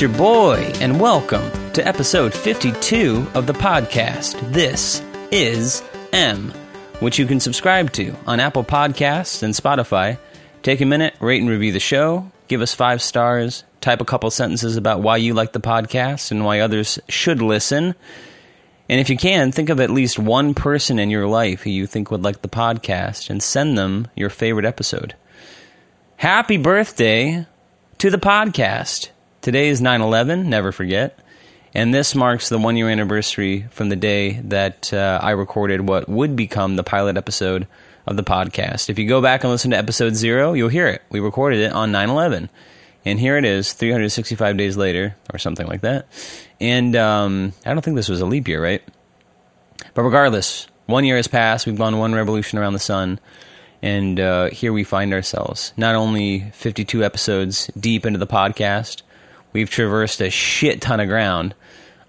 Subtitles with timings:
[0.00, 4.40] It's your boy, and welcome to episode 52 of the podcast.
[4.50, 5.82] This is
[6.14, 6.54] M,
[7.00, 10.16] which you can subscribe to on Apple Podcasts and Spotify.
[10.62, 14.30] Take a minute, rate and review the show, give us five stars, type a couple
[14.30, 17.94] sentences about why you like the podcast and why others should listen.
[18.88, 21.86] And if you can, think of at least one person in your life who you
[21.86, 25.14] think would like the podcast and send them your favorite episode.
[26.16, 27.46] Happy birthday
[27.98, 29.10] to the podcast.
[29.42, 31.18] Today is 9 11, never forget.
[31.72, 36.10] And this marks the one year anniversary from the day that uh, I recorded what
[36.10, 37.66] would become the pilot episode
[38.06, 38.90] of the podcast.
[38.90, 41.00] If you go back and listen to episode zero, you'll hear it.
[41.10, 42.50] We recorded it on 9 11.
[43.06, 46.06] And here it is, 365 days later, or something like that.
[46.60, 48.82] And um, I don't think this was a leap year, right?
[49.94, 51.66] But regardless, one year has passed.
[51.66, 53.18] We've gone one revolution around the sun.
[53.80, 59.00] And uh, here we find ourselves, not only 52 episodes deep into the podcast,
[59.52, 61.54] we've traversed a shit ton of ground.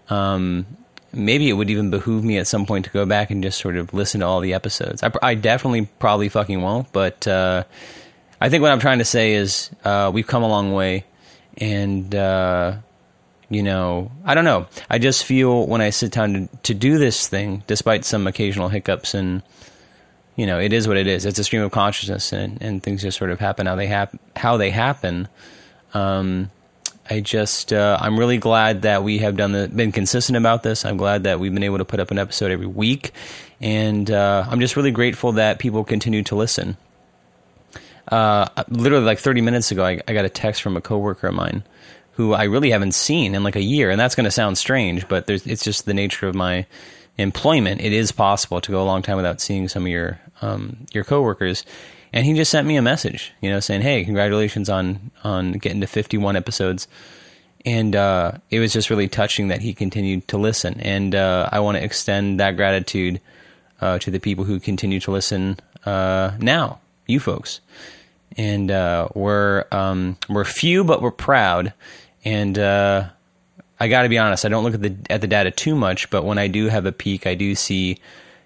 [0.09, 0.65] Um,
[1.13, 3.75] maybe it would even behoove me at some point to go back and just sort
[3.75, 5.03] of listen to all the episodes.
[5.03, 7.63] I, I definitely probably fucking won't, but uh,
[8.39, 11.05] I think what I'm trying to say is uh, we've come a long way.
[11.57, 12.77] And, uh,
[13.49, 14.67] you know, I don't know.
[14.89, 18.69] I just feel when I sit down to, to do this thing, despite some occasional
[18.69, 19.43] hiccups and
[20.35, 21.25] you know, it is what it is.
[21.25, 24.19] It's a stream of consciousness, and, and things just sort of happen how they happen.
[24.35, 25.27] How they happen.
[25.93, 26.49] Um,
[27.11, 30.85] I just, uh, I'm really glad that we have done the, been consistent about this.
[30.85, 33.11] I'm glad that we've been able to put up an episode every week,
[33.59, 36.77] and uh, I'm just really grateful that people continue to listen.
[38.07, 41.35] Uh, literally, like 30 minutes ago, I, I got a text from a coworker of
[41.35, 41.63] mine
[42.13, 45.05] who I really haven't seen in like a year, and that's going to sound strange,
[45.09, 46.65] but it's just the nature of my
[47.17, 50.85] employment, it is possible to go a long time without seeing some of your um,
[50.91, 51.65] your coworkers.
[52.13, 55.81] And he just sent me a message, you know, saying, "Hey, congratulations on on getting
[55.81, 56.87] to 51 episodes."
[57.65, 60.79] And uh, it was just really touching that he continued to listen.
[60.81, 63.21] And uh, I want to extend that gratitude
[63.79, 67.61] uh, to the people who continue to listen uh, now, you folks.
[68.37, 71.73] And uh, we're um, we're few, but we're proud.
[72.23, 73.09] And uh,
[73.79, 74.45] I got to be honest.
[74.45, 76.85] I don't look at the at the data too much, but when I do have
[76.85, 77.97] a peek, I do see,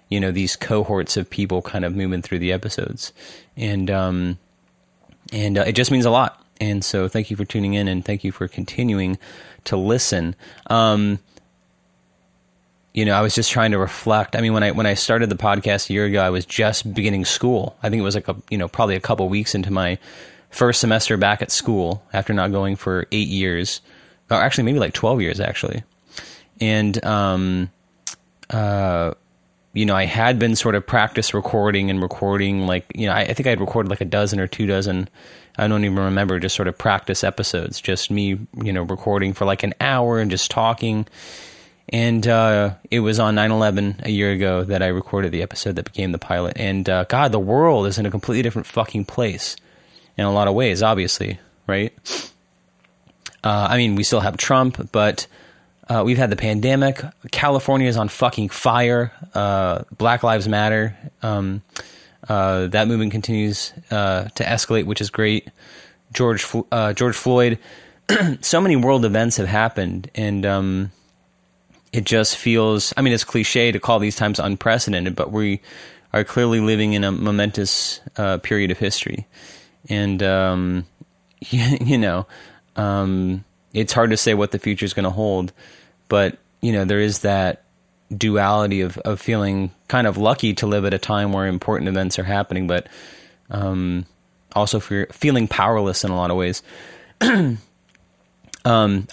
[0.08, 3.12] you know, these cohorts of people kind of moving through the episodes,
[3.56, 4.38] and um,
[5.32, 6.42] and uh, it just means a lot.
[6.60, 9.18] And so, thank you for tuning in, and thank you for continuing
[9.64, 10.34] to listen.
[10.68, 11.18] Um,
[12.94, 14.36] you know, I was just trying to reflect.
[14.36, 16.94] I mean, when I when I started the podcast a year ago, I was just
[16.94, 17.76] beginning school.
[17.82, 19.98] I think it was like a you know probably a couple weeks into my
[20.50, 23.80] first semester back at school after not going for eight years
[24.30, 25.84] or actually maybe like 12 years actually.
[26.60, 27.70] And, um,
[28.50, 29.12] uh,
[29.76, 33.20] you know, I had been sort of practice recording and recording like, you know, I,
[33.20, 35.08] I think I had recorded like a dozen or two dozen.
[35.58, 39.44] I don't even remember just sort of practice episodes, just me, you know, recording for
[39.44, 41.06] like an hour and just talking.
[41.90, 45.76] And uh, it was on 9 11 a year ago that I recorded the episode
[45.76, 46.56] that became the pilot.
[46.56, 49.56] And uh, God, the world is in a completely different fucking place
[50.16, 51.92] in a lot of ways, obviously, right?
[53.44, 55.26] Uh, I mean, we still have Trump, but
[55.88, 57.00] uh, we've had the pandemic.
[57.30, 59.12] California is on fucking fire.
[59.34, 60.96] Uh, Black Lives Matter.
[61.22, 61.62] Um,
[62.28, 65.48] uh, that movement continues uh, to escalate, which is great.
[66.12, 67.58] George uh, George Floyd.
[68.40, 70.92] so many world events have happened, and um,
[71.92, 72.92] it just feels.
[72.96, 75.60] I mean, it's cliche to call these times unprecedented, but we
[76.12, 78.00] are clearly living in a momentous
[78.42, 79.26] period of history,
[79.88, 80.86] and um,
[81.40, 82.26] you know
[82.76, 83.44] um,
[83.76, 85.52] it's hard to say what the future is going to hold,
[86.08, 87.64] but you know there is that
[88.16, 92.18] duality of of feeling kind of lucky to live at a time where important events
[92.18, 92.88] are happening, but
[93.50, 94.06] um,
[94.54, 96.62] also for feeling powerless in a lot of ways.
[97.20, 97.58] um,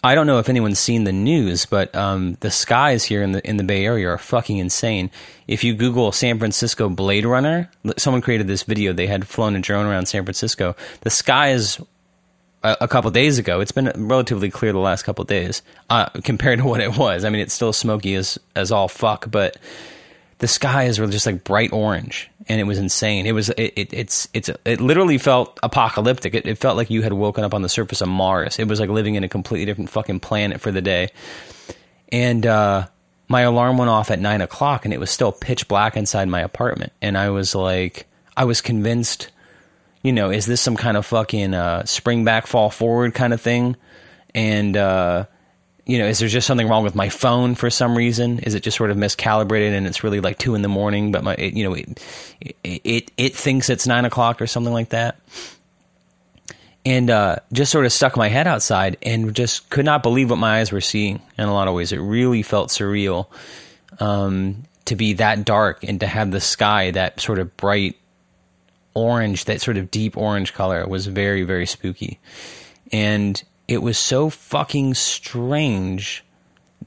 [0.01, 3.47] I don't know if anyone's seen the news, but um, the skies here in the
[3.47, 5.11] in the Bay Area are fucking insane.
[5.45, 8.93] If you Google San Francisco Blade Runner, someone created this video.
[8.93, 10.73] They had flown a drone around San Francisco.
[11.01, 11.81] The skies
[12.63, 13.59] a, couple days ago.
[13.59, 17.25] It's been relatively clear the last couple days uh, compared to what it was.
[17.25, 19.57] I mean, it's still smoky as as all fuck, but
[20.39, 23.25] the skies were just like bright orange, and it was insane.
[23.25, 26.33] It was it, it it's it's it literally felt apocalyptic.
[26.33, 28.59] It, it felt like you had woken up on the surface of Mars.
[28.59, 31.09] It was like living in a completely different fucking planet for the day,
[32.11, 32.45] and.
[32.45, 32.87] uh
[33.29, 36.41] my alarm went off at nine o'clock and it was still pitch black inside my
[36.41, 36.91] apartment.
[37.01, 38.05] And I was like,
[38.35, 39.29] I was convinced
[40.03, 43.41] you know, is this some kind of fucking uh, spring back, fall forward kind of
[43.41, 43.77] thing?
[44.35, 45.25] And, uh,
[45.85, 48.39] you know, is there just something wrong with my phone for some reason?
[48.39, 51.23] Is it just sort of miscalibrated and it's really like two in the morning, but
[51.23, 52.03] my, it, you know, it,
[52.63, 55.19] it, it, thinks it's nine o'clock or something like that.
[56.85, 60.39] and uh, just sort of stuck my head outside and just could not believe what
[60.39, 61.91] my eyes were seeing in a lot of ways.
[61.91, 63.27] It really felt surreal
[63.99, 67.95] um, to be that dark and to have the sky that sort of bright
[68.93, 72.19] orange, that sort of deep orange color was very, very spooky.
[72.91, 76.23] And it was so fucking strange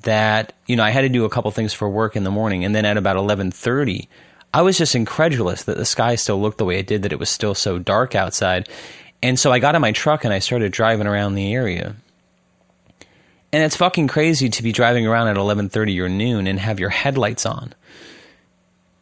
[0.02, 2.64] that, you know, I had to do a couple things for work in the morning.
[2.64, 4.08] And then at about 1130,
[4.52, 7.18] I was just incredulous that the sky still looked the way it did, that it
[7.18, 8.68] was still so dark outside.
[9.22, 11.96] And so I got in my truck and I started driving around the area.
[13.52, 16.90] And it's fucking crazy to be driving around at 11:30 or noon and have your
[16.90, 17.74] headlights on.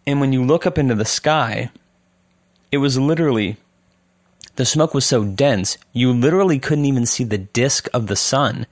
[0.07, 1.71] And when you look up into the sky,
[2.75, 3.57] it was literally
[4.57, 8.67] the smoke was so dense, you literally couldn't even see the disk of the sun.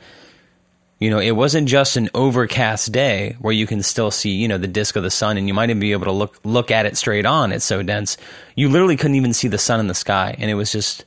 [0.99, 4.59] You know, it wasn't just an overcast day where you can still see, you know,
[4.59, 6.85] the disk of the sun and you might even be able to look look at
[6.85, 7.53] it straight on.
[7.53, 8.17] It's so dense.
[8.57, 11.05] You literally couldn't even see the sun in the sky and it was just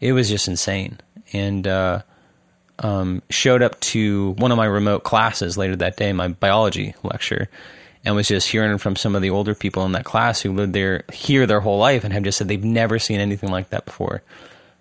[0.00, 0.98] it was just insane.
[1.32, 2.02] And uh,
[2.80, 7.48] um, showed up to one of my remote classes later that day, my biology lecture,
[8.04, 10.72] and was just hearing from some of the older people in that class who lived
[10.72, 13.84] there here their whole life and have just said they've never seen anything like that
[13.84, 14.22] before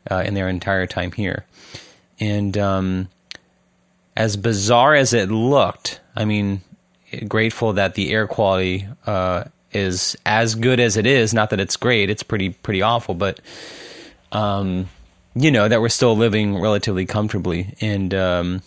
[0.10, 1.46] uh, in their entire time here.
[2.20, 3.10] And um,
[4.16, 6.62] as bizarre as it looked, I mean,
[7.28, 11.34] grateful that the air quality uh, is as good as it is.
[11.34, 13.40] Not that it's great; it's pretty pretty awful, but
[14.32, 14.88] um,
[15.36, 17.74] you know, that we're still living relatively comfortably.
[17.82, 18.62] And, um,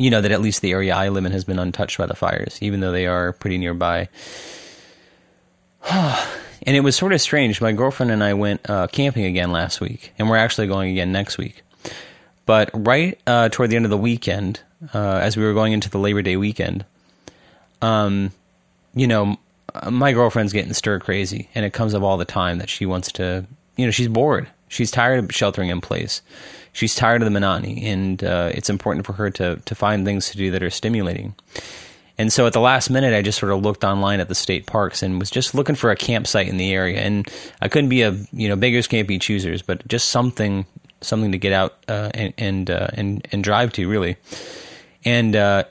[0.00, 2.14] you know, that at least the area I live in has been untouched by the
[2.14, 4.08] fires, even though they are pretty nearby.
[5.90, 6.26] and
[6.64, 7.60] it was sort of strange.
[7.60, 11.12] My girlfriend and I went uh, camping again last week, and we're actually going again
[11.12, 11.62] next week.
[12.46, 14.60] But right uh, toward the end of the weekend,
[14.94, 16.86] uh, as we were going into the Labor Day weekend,
[17.82, 18.32] um,
[18.94, 19.36] you know,
[19.90, 23.12] my girlfriend's getting stir crazy, and it comes up all the time that she wants
[23.12, 23.44] to,
[23.76, 26.22] you know, she's bored She's tired of sheltering in place.
[26.72, 30.30] She's tired of the monotony, and uh, it's important for her to to find things
[30.30, 31.34] to do that are stimulating.
[32.20, 34.66] And so at the last minute, I just sort of looked online at the state
[34.66, 37.00] parks and was just looking for a campsite in the area.
[37.00, 37.26] And
[37.62, 40.66] I couldn't be a you know beggars can't be choosers, but just something
[41.00, 44.16] something to get out uh, and and, uh, and and drive to really.
[45.04, 45.64] And uh,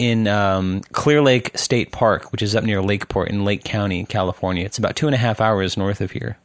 [0.00, 4.64] in um, Clear Lake State Park, which is up near Lakeport in Lake County, California,
[4.64, 6.36] it's about two and a half hours north of here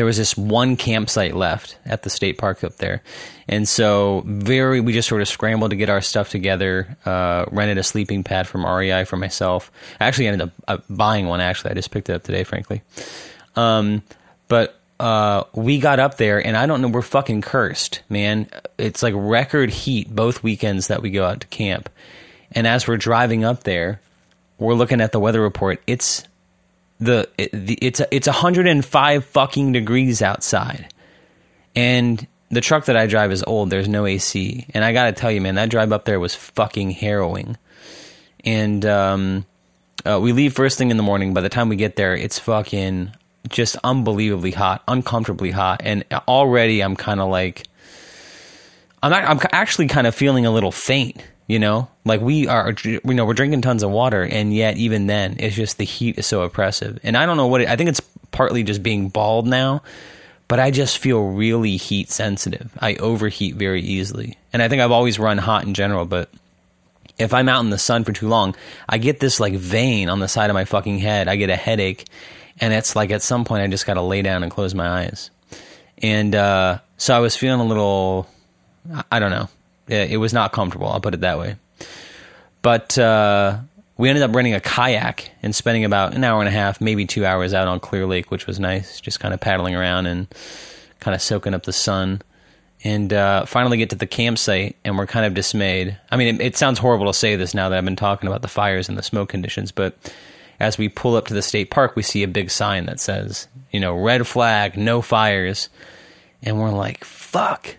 [0.00, 3.02] there was this one campsite left at the state park up there.
[3.46, 7.76] And so very we just sort of scrambled to get our stuff together, uh, rented
[7.76, 9.70] a sleeping pad from REI for myself.
[10.00, 11.72] I actually ended up uh, buying one actually.
[11.72, 12.80] I just picked it up today frankly.
[13.56, 14.02] Um,
[14.48, 18.48] but uh, we got up there and I don't know, we're fucking cursed, man.
[18.78, 21.90] It's like record heat both weekends that we go out to camp.
[22.52, 24.00] And as we're driving up there,
[24.56, 25.82] we're looking at the weather report.
[25.86, 26.24] It's
[27.00, 30.92] the, the it's it's 105 fucking degrees outside,
[31.74, 33.70] and the truck that I drive is old.
[33.70, 36.90] There's no AC, and I gotta tell you, man, that drive up there was fucking
[36.90, 37.56] harrowing.
[38.44, 39.46] And um,
[40.04, 41.34] uh, we leave first thing in the morning.
[41.34, 43.12] By the time we get there, it's fucking
[43.48, 47.64] just unbelievably hot, uncomfortably hot, and already I'm kind of like,
[49.02, 52.74] I'm not, I'm actually kind of feeling a little faint you know, like we are,
[52.84, 56.18] you know, we're drinking tons of water, and yet even then, it's just the heat
[56.18, 56.98] is so oppressive.
[57.02, 59.82] And I don't know what it, I think it's partly just being bald now,
[60.48, 62.72] but I just feel really heat sensitive.
[62.80, 66.30] I overheat very easily, and I think I've always run hot in general, but
[67.18, 68.56] if I'm out in the sun for too long,
[68.88, 71.28] I get this like vein on the side of my fucking head.
[71.28, 72.06] I get a headache,
[72.60, 75.02] and it's like at some point I just got to lay down and close my
[75.02, 75.30] eyes.
[75.98, 78.26] And uh, so I was feeling a little,
[79.12, 79.50] I don't know,
[79.86, 80.88] it was not comfortable.
[80.88, 81.56] I'll put it that way.
[82.62, 83.58] But uh,
[83.96, 87.06] we ended up renting a kayak and spending about an hour and a half, maybe
[87.06, 89.00] two hours out on Clear Lake, which was nice.
[89.00, 90.26] Just kind of paddling around and
[91.00, 92.22] kind of soaking up the sun.
[92.82, 95.98] And uh, finally get to the campsite, and we're kind of dismayed.
[96.10, 98.40] I mean, it, it sounds horrible to say this now that I've been talking about
[98.40, 99.98] the fires and the smoke conditions, but
[100.58, 103.48] as we pull up to the state park, we see a big sign that says,
[103.70, 105.68] you know, red flag, no fires.
[106.42, 107.76] And we're like, fuck.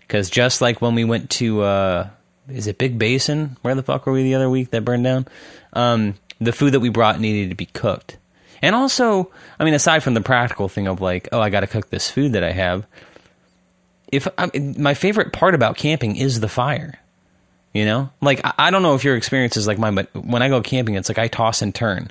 [0.00, 2.10] Because just like when we went to, uh,
[2.48, 3.56] is it Big Basin?
[3.62, 5.26] Where the fuck were we the other week that burned down?
[5.72, 8.18] Um, the food that we brought needed to be cooked.
[8.62, 11.66] And also, I mean, aside from the practical thing of like, oh, I got to
[11.66, 12.86] cook this food that I have.
[14.10, 17.00] If I, my favorite part about camping is the fire,
[17.72, 20.42] you know, like I, I don't know if your experience is like mine, but when
[20.42, 22.10] I go camping, it's like I toss and turn,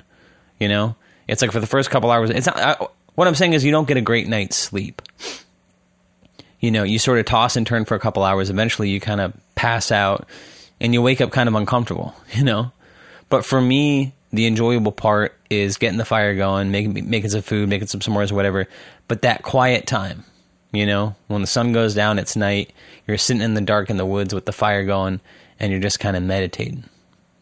[0.60, 0.96] you know.
[1.26, 2.58] It's like for the first couple hours, it's not.
[2.58, 5.00] I, what I'm saying is, you don't get a great night's sleep
[6.64, 8.48] you know, you sort of toss and turn for a couple hours.
[8.48, 10.26] Eventually, you kind of pass out
[10.80, 12.72] and you wake up kind of uncomfortable, you know.
[13.28, 17.68] But for me, the enjoyable part is getting the fire going, making making some food,
[17.68, 18.66] making some s'mores, whatever.
[19.08, 20.24] But that quiet time,
[20.72, 22.72] You know, when the sun goes down, it's night.
[23.06, 25.20] You're sitting in the dark in the woods with the fire going,
[25.60, 26.84] and you're just kind of meditating.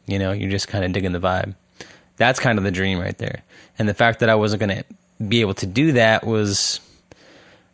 [0.06, 1.54] You know, you're just kind of digging the vibe.
[2.16, 3.44] That's kind of the dream right there.
[3.78, 4.84] And the fact that I wasn't going to
[5.24, 6.80] be able to do that was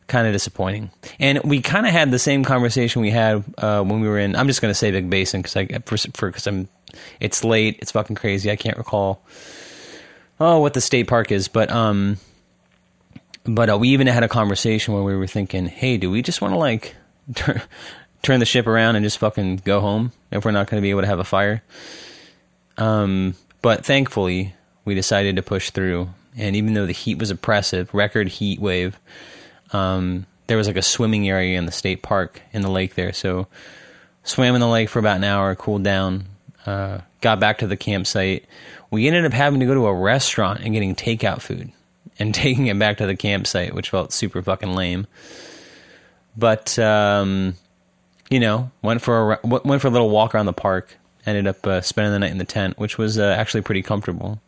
[0.08, 0.90] kind of disappointing.
[1.20, 4.34] And we kind of had the same conversation we had uh, when we were in.
[4.34, 6.68] I'm just going to say Big Basin because I for because I'm.
[7.20, 7.78] It's late.
[7.80, 8.50] It's fucking crazy.
[8.50, 9.22] I can't recall.
[10.40, 12.16] Oh, what the state park is, but um,
[13.44, 16.40] but uh, we even had a conversation where we were thinking, hey, do we just
[16.40, 16.96] want to like
[17.34, 17.62] turn
[18.22, 20.90] turn the ship around and just fucking go home if we're not going to be
[20.90, 21.62] able to have a fire?
[22.76, 26.10] Um, but thankfully, we decided to push through.
[26.36, 28.98] And even though the heat was oppressive, record heat wave,
[29.72, 33.12] um, there was like a swimming area in the state park in the lake there.
[33.12, 33.46] So
[34.24, 36.24] swam in the lake for about an hour, cooled down,
[36.66, 38.46] uh, got back to the campsite.
[38.90, 41.72] We ended up having to go to a restaurant and getting takeout food
[42.18, 45.06] and taking it back to the campsite, which felt super fucking lame.
[46.36, 47.54] But um,
[48.30, 50.96] you know, went for a went for a little walk around the park.
[51.26, 54.40] Ended up uh, spending the night in the tent, which was uh, actually pretty comfortable.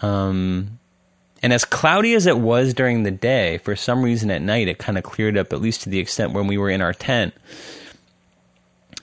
[0.00, 0.78] Um,
[1.42, 4.78] and as cloudy as it was during the day, for some reason at night it
[4.78, 7.34] kind of cleared up, at least to the extent when we were in our tent.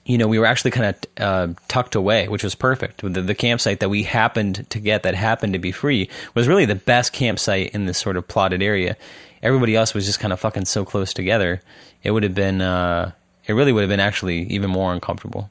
[0.06, 3.02] You know, we were actually kind of uh, tucked away, which was perfect.
[3.02, 6.66] The, the campsite that we happened to get that happened to be free was really
[6.66, 8.98] the best campsite in this sort of plotted area.
[9.42, 11.62] Everybody else was just kind of fucking so close together.
[12.04, 13.12] It would have been, uh,
[13.46, 15.50] it really would have been actually even more uncomfortable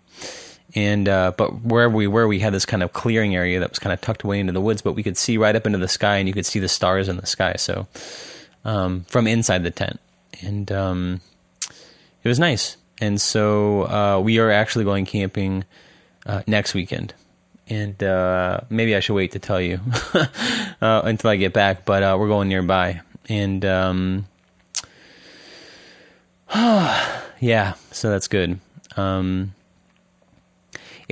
[0.75, 3.79] and uh, but where we were, we had this kind of clearing area that was
[3.79, 5.89] kind of tucked away into the woods, but we could see right up into the
[5.89, 7.55] sky, and you could see the stars in the sky.
[7.57, 7.87] So
[8.65, 10.01] um, from inside the tent,
[10.41, 11.21] and um,
[12.23, 12.77] it was nice.
[13.01, 15.65] And so uh, we are actually going camping
[16.25, 17.13] uh, next weekend,
[17.69, 19.81] and uh, maybe I should wait to tell you
[20.15, 21.85] uh, until I get back.
[21.85, 24.27] But uh, we're going nearby, and um,
[26.55, 28.59] yeah, so that's good.
[28.97, 29.55] Um,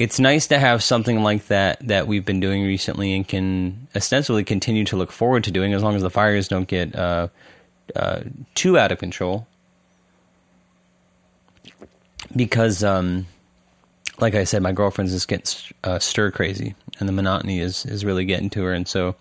[0.00, 4.42] it's nice to have something like that that we've been doing recently and can ostensibly
[4.42, 7.28] continue to look forward to doing as long as the fires don't get uh,
[7.94, 8.22] uh,
[8.54, 9.46] too out of control.
[12.34, 13.26] Because, um,
[14.18, 18.02] like I said, my girlfriend's just getting uh, stir crazy, and the monotony is is
[18.02, 19.16] really getting to her, and so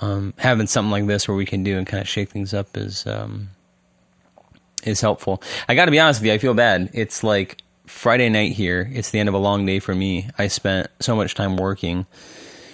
[0.00, 2.76] um, having something like this where we can do and kind of shake things up
[2.76, 3.50] is um,
[4.82, 5.40] is helpful.
[5.68, 6.90] I got to be honest with you, I feel bad.
[6.94, 8.90] It's like Friday night here.
[8.92, 10.28] It's the end of a long day for me.
[10.38, 12.06] I spent so much time working.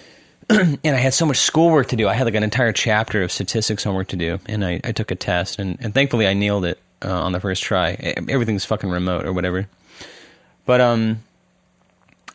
[0.49, 2.07] and I had so much schoolwork to do.
[2.07, 5.11] I had like an entire chapter of statistics homework to do, and I, I took
[5.11, 7.91] a test, and, and thankfully I nailed it uh, on the first try.
[8.27, 9.67] Everything's fucking remote or whatever.
[10.65, 11.23] But um,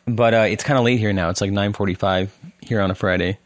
[0.07, 1.29] but uh, it's kind of late here now.
[1.29, 3.37] It's like nine forty-five here on a Friday.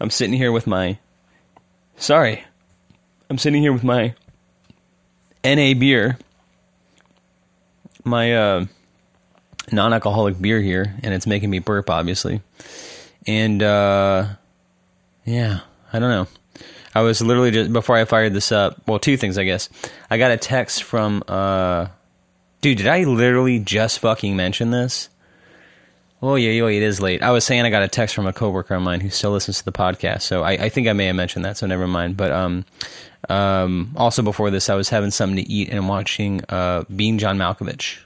[0.00, 0.98] I'm sitting here with my,
[1.96, 2.44] sorry,
[3.30, 4.14] I'm sitting here with my
[5.44, 6.18] NA beer
[8.04, 8.66] my uh,
[9.72, 12.40] non-alcoholic beer here, and it's making me burp, obviously.
[13.26, 14.26] And uh,
[15.24, 15.60] yeah,
[15.92, 16.28] I don't know.
[16.94, 18.80] I was literally just before I fired this up.
[18.86, 19.68] Well, two things, I guess.
[20.10, 21.24] I got a text from.
[21.26, 21.88] Uh,
[22.60, 25.08] dude, did I literally just fucking mention this?
[26.26, 27.22] Oh yeah, yeah, it is late.
[27.22, 29.58] I was saying I got a text from a coworker of mine who still listens
[29.58, 31.58] to the podcast, so I, I think I may have mentioned that.
[31.58, 32.16] So never mind.
[32.16, 32.64] But um,
[33.28, 37.36] um, also before this, I was having something to eat and watching uh, Being John
[37.36, 37.98] Malkovich,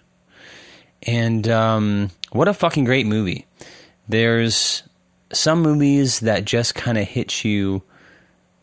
[1.04, 3.46] and um, what a fucking great movie.
[4.08, 4.82] There's
[5.32, 7.84] some movies that just kind of hit you,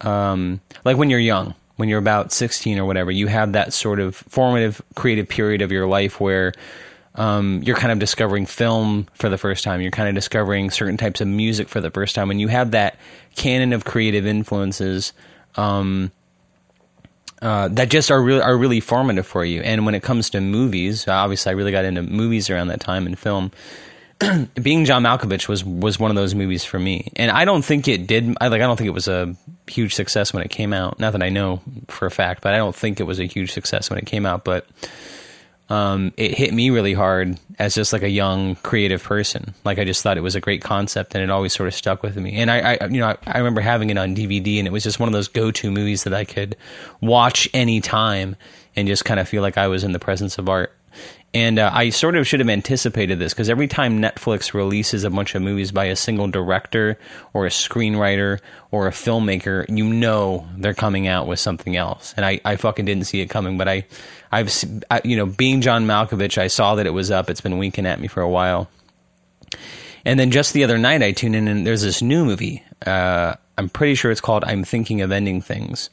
[0.02, 3.10] um, like when you're young, when you're about 16 or whatever.
[3.10, 6.52] You have that sort of formative, creative period of your life where
[7.16, 9.82] um, you're kind of discovering film for the first time.
[9.82, 12.72] You're kind of discovering certain types of music for the first time, and you have
[12.72, 12.98] that
[13.36, 15.14] canon of creative influences
[15.56, 16.12] um,
[17.42, 19.62] uh, that just are really are really formative for you.
[19.62, 23.06] And when it comes to movies, obviously, I really got into movies around that time
[23.06, 23.52] and film.
[24.62, 27.88] Being John Malkovich was was one of those movies for me, and I don't think
[27.88, 28.36] it did.
[28.42, 29.36] I like I don't think it was a
[29.68, 31.00] huge success when it came out.
[31.00, 33.52] Not that I know for a fact, but I don't think it was a huge
[33.52, 34.44] success when it came out.
[34.44, 34.68] But
[35.70, 39.56] um, it hit me really hard as just like a young creative person.
[39.64, 42.04] Like I just thought it was a great concept, and it always sort of stuck
[42.04, 42.36] with me.
[42.36, 44.84] And I, I you know, I, I, remember having it on DVD, and it was
[44.84, 46.56] just one of those go-to movies that I could
[47.02, 48.36] watch anytime
[48.76, 50.72] and just kind of feel like I was in the presence of art.
[51.34, 55.10] And uh, I sort of should have anticipated this because every time Netflix releases a
[55.10, 56.98] bunch of movies by a single director
[57.34, 58.40] or a screenwriter
[58.72, 62.14] or a filmmaker, you know they're coming out with something else.
[62.16, 63.86] And I, I fucking didn't see it coming, but I,
[64.32, 64.50] I've,
[64.90, 67.30] I, you know, being John Malkovich, I saw that it was up.
[67.30, 68.70] It's been winking at me for a while.
[70.06, 72.64] And then just the other night, I tuned in and there's this new movie.
[72.86, 75.90] Uh, I'm pretty sure it's called I'm Thinking of Ending Things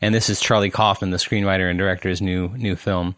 [0.00, 3.14] and this is Charlie Kaufman, the screenwriter and director's new new film.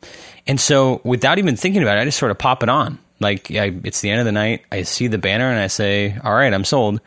[0.46, 2.98] And so, without even thinking about it, I just sort of pop it on.
[3.20, 6.16] Like I, it's the end of the night, I see the banner, and I say,
[6.22, 7.00] "All right, I'm sold."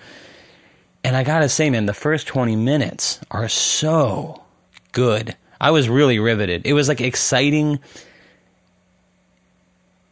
[1.03, 4.43] And I gotta say, man, the first twenty minutes are so
[4.91, 5.35] good.
[5.59, 6.63] I was really riveted.
[6.65, 7.79] It was like exciting.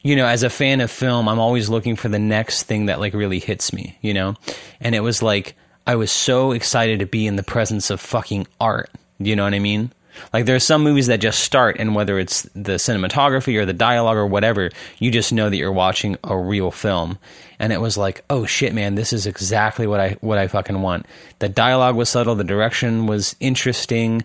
[0.01, 3.01] You know, as a fan of film, I'm always looking for the next thing that
[3.01, 4.35] like really hits me, you know?
[4.79, 8.47] And it was like I was so excited to be in the presence of fucking
[8.61, 8.91] art.
[9.19, 9.91] You know what I mean?
[10.33, 13.73] Like there are some movies that just start, and whether it's the cinematography or the
[13.73, 17.17] dialogue or whatever, you just know that you're watching a real film.
[17.59, 20.81] And it was like, oh shit, man, this is exactly what I what I fucking
[20.81, 21.05] want.
[21.39, 24.23] The dialogue was subtle, the direction was interesting.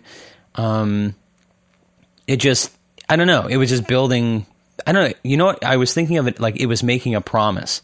[0.55, 1.15] Um,
[2.27, 2.75] it just,
[3.09, 4.45] I don't know, it was just building.
[4.85, 5.17] I don't know.
[5.23, 5.63] You know what?
[5.63, 7.81] I was thinking of it like it was making a promise.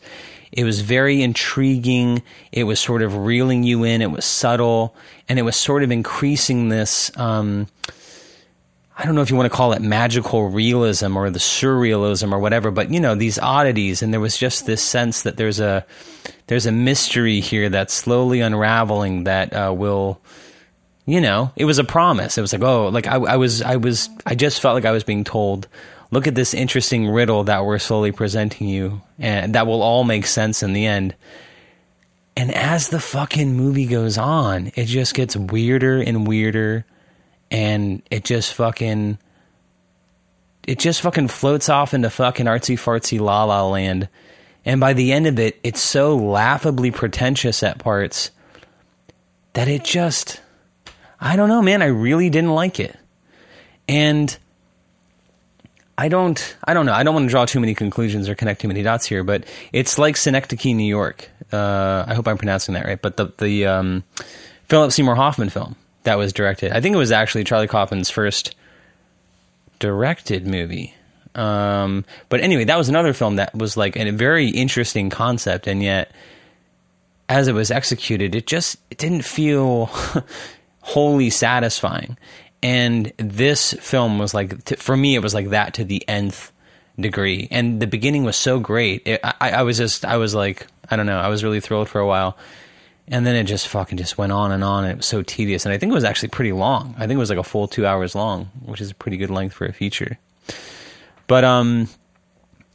[0.51, 2.23] It was very intriguing.
[2.51, 4.01] It was sort of reeling you in.
[4.01, 4.95] It was subtle,
[5.29, 7.15] and it was sort of increasing this.
[7.17, 7.67] Um,
[8.97, 12.39] I don't know if you want to call it magical realism or the surrealism or
[12.39, 15.85] whatever, but you know these oddities, and there was just this sense that there's a
[16.47, 20.21] there's a mystery here that's slowly unraveling that uh, will,
[21.05, 22.37] you know, it was a promise.
[22.37, 24.91] It was like oh, like I, I was I was I just felt like I
[24.91, 25.67] was being told
[26.11, 30.25] look at this interesting riddle that we're slowly presenting you, and that will all make
[30.25, 31.15] sense in the end.
[32.35, 36.85] And as the fucking movie goes on, it just gets weirder and weirder,
[37.49, 39.17] and it just fucking.
[40.67, 44.07] It just fucking floats off into fucking artsy fartsy la la land.
[44.63, 48.29] And by the end of it, it's so laughably pretentious at parts
[49.53, 50.39] that it just.
[51.19, 51.81] I don't know, man.
[51.81, 52.97] I really didn't like it.
[53.87, 54.35] And
[55.97, 56.93] I don't, I don't know.
[56.93, 59.45] I don't want to draw too many conclusions or connect too many dots here, but
[59.71, 61.29] it's like Synecdoche, New York.
[61.51, 63.01] Uh, I hope I'm pronouncing that right.
[63.01, 64.03] But the the um,
[64.67, 66.71] Philip Seymour Hoffman film that was directed.
[66.71, 68.55] I think it was actually Charlie Kaufman's first
[69.79, 70.95] directed movie.
[71.35, 75.81] Um, but anyway, that was another film that was like a very interesting concept, and
[75.83, 76.11] yet
[77.29, 79.85] as it was executed, it just it didn't feel
[80.81, 82.17] wholly satisfying.
[82.63, 86.51] And this film was like, for me, it was like that to the nth
[86.99, 87.47] degree.
[87.49, 89.07] And the beginning was so great.
[89.07, 91.89] It, I, I was just, I was like, I don't know, I was really thrilled
[91.89, 92.37] for a while.
[93.07, 94.83] And then it just fucking just went on and on.
[94.83, 95.65] And it was so tedious.
[95.65, 96.93] And I think it was actually pretty long.
[96.97, 99.31] I think it was like a full two hours long, which is a pretty good
[99.31, 100.17] length for a feature.
[101.27, 101.89] But, um,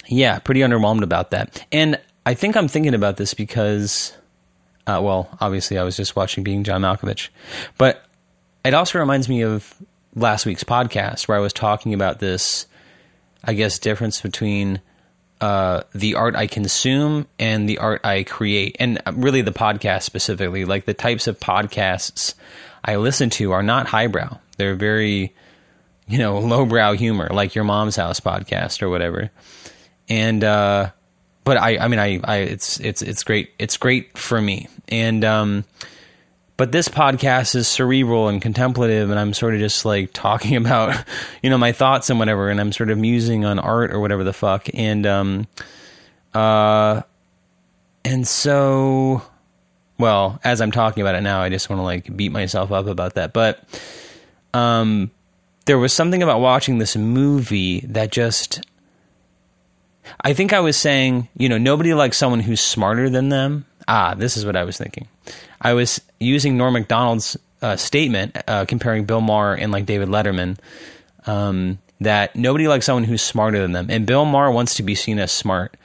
[0.09, 1.66] yeah, pretty underwhelmed about that.
[1.72, 4.16] And I think I'm thinking about this because,
[4.87, 7.29] uh, well, obviously I was just watching Being John Malkovich,
[7.79, 8.05] but
[8.66, 9.74] it also reminds me of
[10.14, 12.66] last week's podcast where I was talking about this,
[13.44, 14.81] I guess, difference between
[15.40, 20.64] uh, the art I consume and the art I create, and really the podcast specifically.
[20.64, 22.35] Like the types of podcasts
[22.85, 25.35] I listen to are not highbrow; they're very,
[26.09, 29.31] you know, lowbrow humor, like your mom's house podcast or whatever.
[30.09, 30.90] And uh,
[31.44, 33.50] but I, I mean, I, I, it's it's it's great.
[33.59, 35.64] It's great for me, and um,
[36.56, 40.96] but this podcast is cerebral and contemplative and i'm sort of just like talking about
[41.42, 44.24] you know my thoughts and whatever and i'm sort of musing on art or whatever
[44.24, 45.46] the fuck and um
[46.34, 47.02] uh
[48.04, 49.22] and so
[49.98, 52.86] well as i'm talking about it now i just want to like beat myself up
[52.86, 53.62] about that but
[54.54, 55.10] um
[55.66, 58.64] there was something about watching this movie that just
[60.20, 63.66] I think I was saying, you know, nobody likes someone who's smarter than them.
[63.88, 65.08] Ah, this is what I was thinking.
[65.60, 70.58] I was using Norm Macdonald's uh, statement uh, comparing Bill Maher and like David Letterman
[71.26, 74.94] um, that nobody likes someone who's smarter than them, and Bill Maher wants to be
[74.94, 75.76] seen as smart.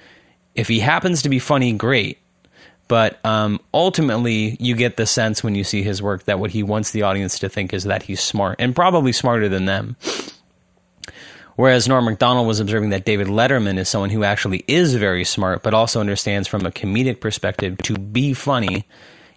[0.53, 2.17] If he happens to be funny, great.
[2.87, 6.61] But um, ultimately, you get the sense when you see his work that what he
[6.61, 9.95] wants the audience to think is that he's smart and probably smarter than them.
[11.55, 15.63] Whereas Norm Macdonald was observing that David Letterman is someone who actually is very smart,
[15.63, 18.85] but also understands from a comedic perspective to be funny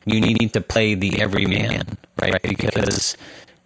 [0.07, 2.41] you need to play the everyman, right?
[2.43, 3.17] Because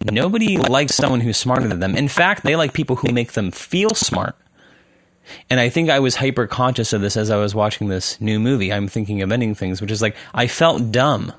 [0.05, 1.97] nobody likes someone who's smarter than them.
[1.97, 4.37] In fact, they like people who make them feel smart.
[5.51, 8.39] And I think I was hyper conscious of this as I was watching this new
[8.39, 8.73] movie.
[8.73, 11.33] I'm thinking of ending things, which is like I felt dumb,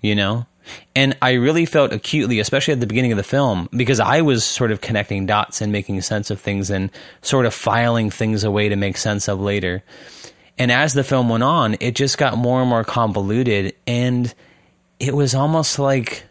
[0.00, 0.46] you know?
[0.94, 4.44] And I really felt acutely, especially at the beginning of the film, because I was
[4.44, 8.68] sort of connecting dots and making sense of things and sort of filing things away
[8.68, 9.82] to make sense of later.
[10.58, 13.74] And as the film went on, it just got more and more convoluted.
[13.86, 14.32] And
[15.00, 16.24] it was almost like,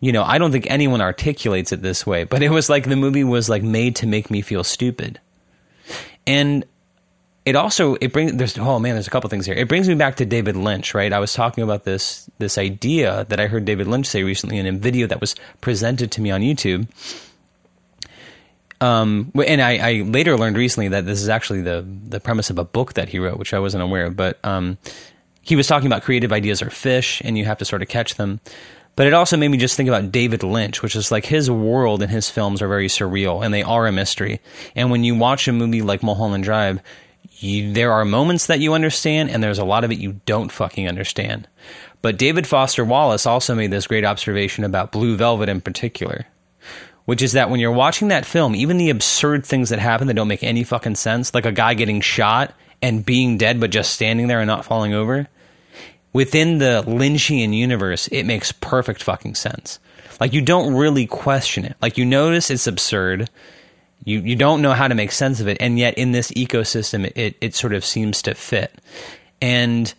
[0.00, 2.96] you know, I don't think anyone articulates it this way, but it was like the
[2.96, 5.20] movie was like made to make me feel stupid.
[6.26, 6.64] And
[7.44, 9.94] it also it brings there's oh man there's a couple things here it brings me
[9.94, 13.64] back to david lynch right i was talking about this this idea that i heard
[13.64, 16.86] david lynch say recently in a video that was presented to me on youtube
[18.82, 22.58] um, and I, I, later learned recently that this is actually the the premise of
[22.58, 24.16] a book that he wrote, which I wasn't aware of.
[24.16, 24.76] But um,
[25.40, 28.16] he was talking about creative ideas are fish, and you have to sort of catch
[28.16, 28.40] them.
[28.96, 32.02] But it also made me just think about David Lynch, which is like his world
[32.02, 34.40] and his films are very surreal, and they are a mystery.
[34.74, 36.80] And when you watch a movie like Mulholland Drive,
[37.36, 40.50] you, there are moments that you understand, and there's a lot of it you don't
[40.50, 41.46] fucking understand.
[42.02, 46.26] But David Foster Wallace also made this great observation about Blue Velvet in particular
[47.04, 50.14] which is that when you're watching that film, even the absurd things that happen that
[50.14, 53.92] don't make any fucking sense, like a guy getting shot and being dead but just
[53.92, 55.28] standing there and not falling over,
[56.12, 59.78] within the Lynchian universe, it makes perfect fucking sense.
[60.20, 61.76] Like you don't really question it.
[61.82, 63.28] Like you notice it's absurd.
[64.04, 67.06] You you don't know how to make sense of it, and yet in this ecosystem,
[67.06, 68.72] it, it, it sort of seems to fit.
[69.40, 69.92] And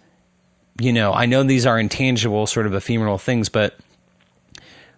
[0.80, 3.78] you know, I know these are intangible, sort of ephemeral things, but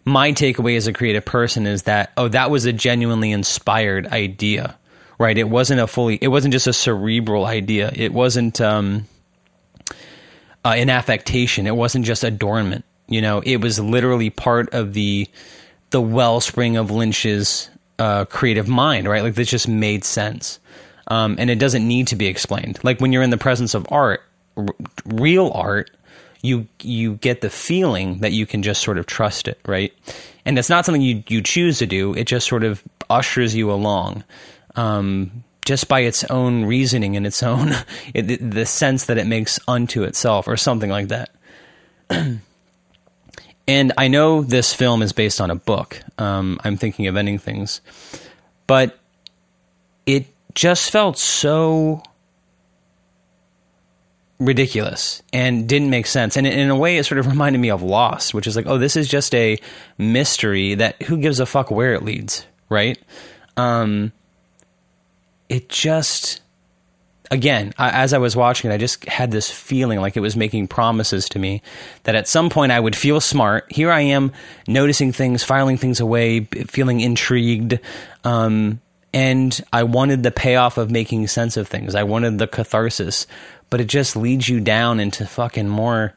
[0.06, 4.78] my takeaway as a creative person is that oh that was a genuinely inspired idea
[5.18, 5.38] right?
[5.38, 7.92] It wasn't a fully it wasn't just a cerebral idea.
[7.94, 9.08] It wasn't um,
[10.64, 11.68] uh, an affectation.
[11.68, 13.42] It wasn't just adornment you know?
[13.46, 15.28] It was literally part of the
[15.92, 19.24] the wellspring of lynch's uh, creative mind right?
[19.24, 20.60] Like this just made sense.
[21.08, 22.80] Um, and it doesn't need to be explained.
[22.84, 24.24] Like when you're in the presence of art
[24.58, 24.66] r-
[25.06, 25.92] real art
[26.46, 29.94] you you get the feeling that you can just sort of trust it, right?
[30.46, 32.14] And it's not something you you choose to do.
[32.14, 34.24] It just sort of ushers you along,
[34.76, 37.74] um, just by its own reasoning and its own
[38.14, 41.30] it, the sense that it makes unto itself, or something like that.
[43.68, 46.02] and I know this film is based on a book.
[46.18, 47.82] Um, I'm thinking of ending things,
[48.68, 49.00] but
[50.06, 52.02] it just felt so
[54.40, 56.38] ridiculous and didn't make sense.
[56.38, 58.78] And in a way, it sort of reminded me of Lost, which is like, oh,
[58.78, 59.58] this is just a
[59.98, 62.98] mystery that who gives a fuck where it leads, right?
[63.58, 64.12] Um,
[65.48, 66.42] it just,
[67.32, 70.36] again, I, as I was watching it, I just had this feeling like it was
[70.36, 71.62] making promises to me
[72.04, 73.72] that at some point I would feel smart.
[73.72, 74.34] Here I am
[74.68, 77.80] noticing things, filing things away, feeling intrigued.
[78.24, 78.82] Um,
[79.16, 81.96] and I wanted the payoff of making sense of things.
[81.96, 83.28] I wanted the catharsis
[83.76, 86.14] but it just leads you down into fucking more,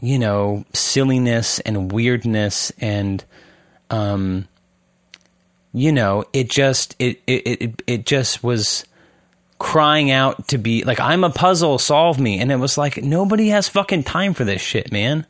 [0.00, 3.24] you know, silliness and weirdness and,
[3.88, 4.48] um,
[5.72, 8.84] you know, it just it it it, it just was
[9.60, 13.50] crying out to be like I'm a puzzle, solve me, and it was like nobody
[13.50, 15.26] has fucking time for this shit, man.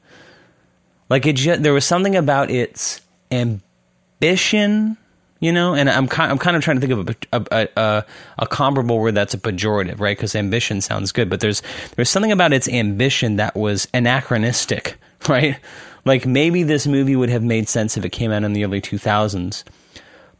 [1.10, 4.96] Like it just there was something about its ambition
[5.40, 5.74] you know?
[5.74, 8.04] And i'm kind, I'm kind of trying to think of a, a, a,
[8.38, 10.16] a comparable word that's a pejorative right?
[10.16, 11.62] Because ambition sounds good but there's
[11.96, 14.98] there's something about its ambition that was anachronistic
[15.28, 15.58] right?
[16.04, 18.80] Like maybe this movie would have made sense if it came out in the early
[18.80, 19.64] 2000s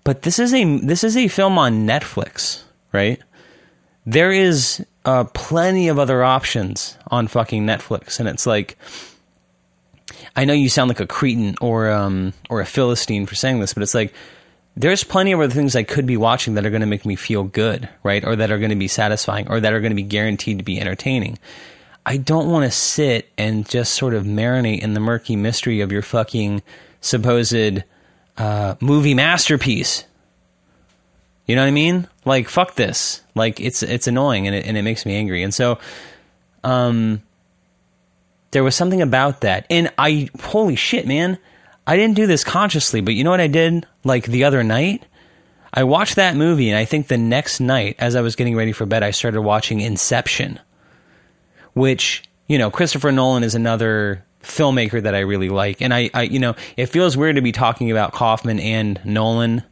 [0.05, 3.21] but this is a this is a film on netflix right?
[4.07, 8.77] There is uh, plenty of other options on fucking netflix and it's like
[10.37, 13.75] I know you sound like a cretin or um, or a philistine for saying this,
[13.75, 14.15] but it's like
[14.77, 17.17] there's plenty of other things I could be watching that are going to make me
[17.17, 18.25] feel good, right?
[18.25, 20.65] Or that are going to be satisfying or that are going to be guaranteed to
[20.65, 21.39] be entertaining.
[22.07, 25.93] I don't want to sit and just sort of marinate in the murky mystery of
[25.93, 26.63] your fucking
[27.01, 27.83] supposed
[28.39, 30.05] uh, movie masterpiece.
[31.47, 32.09] You know what I mean?
[32.25, 33.23] Like fuck this.
[33.35, 35.43] Like it's it's annoying and it and it makes me angry.
[35.43, 35.79] And so
[36.63, 37.23] um
[38.53, 39.67] there was something about that.
[39.69, 41.39] And I holy shit, man.
[41.87, 43.87] I didn't do this consciously, but you know what I did?
[44.05, 45.05] Like the other night,
[45.73, 48.73] I watched that movie, and I think the next night, as I was getting ready
[48.73, 50.59] for bed, I started watching Inception,
[51.75, 56.23] which you know Christopher Nolan is another filmmaker that I really like, and I, I
[56.23, 59.63] you know it feels weird to be talking about Kaufman and Nolan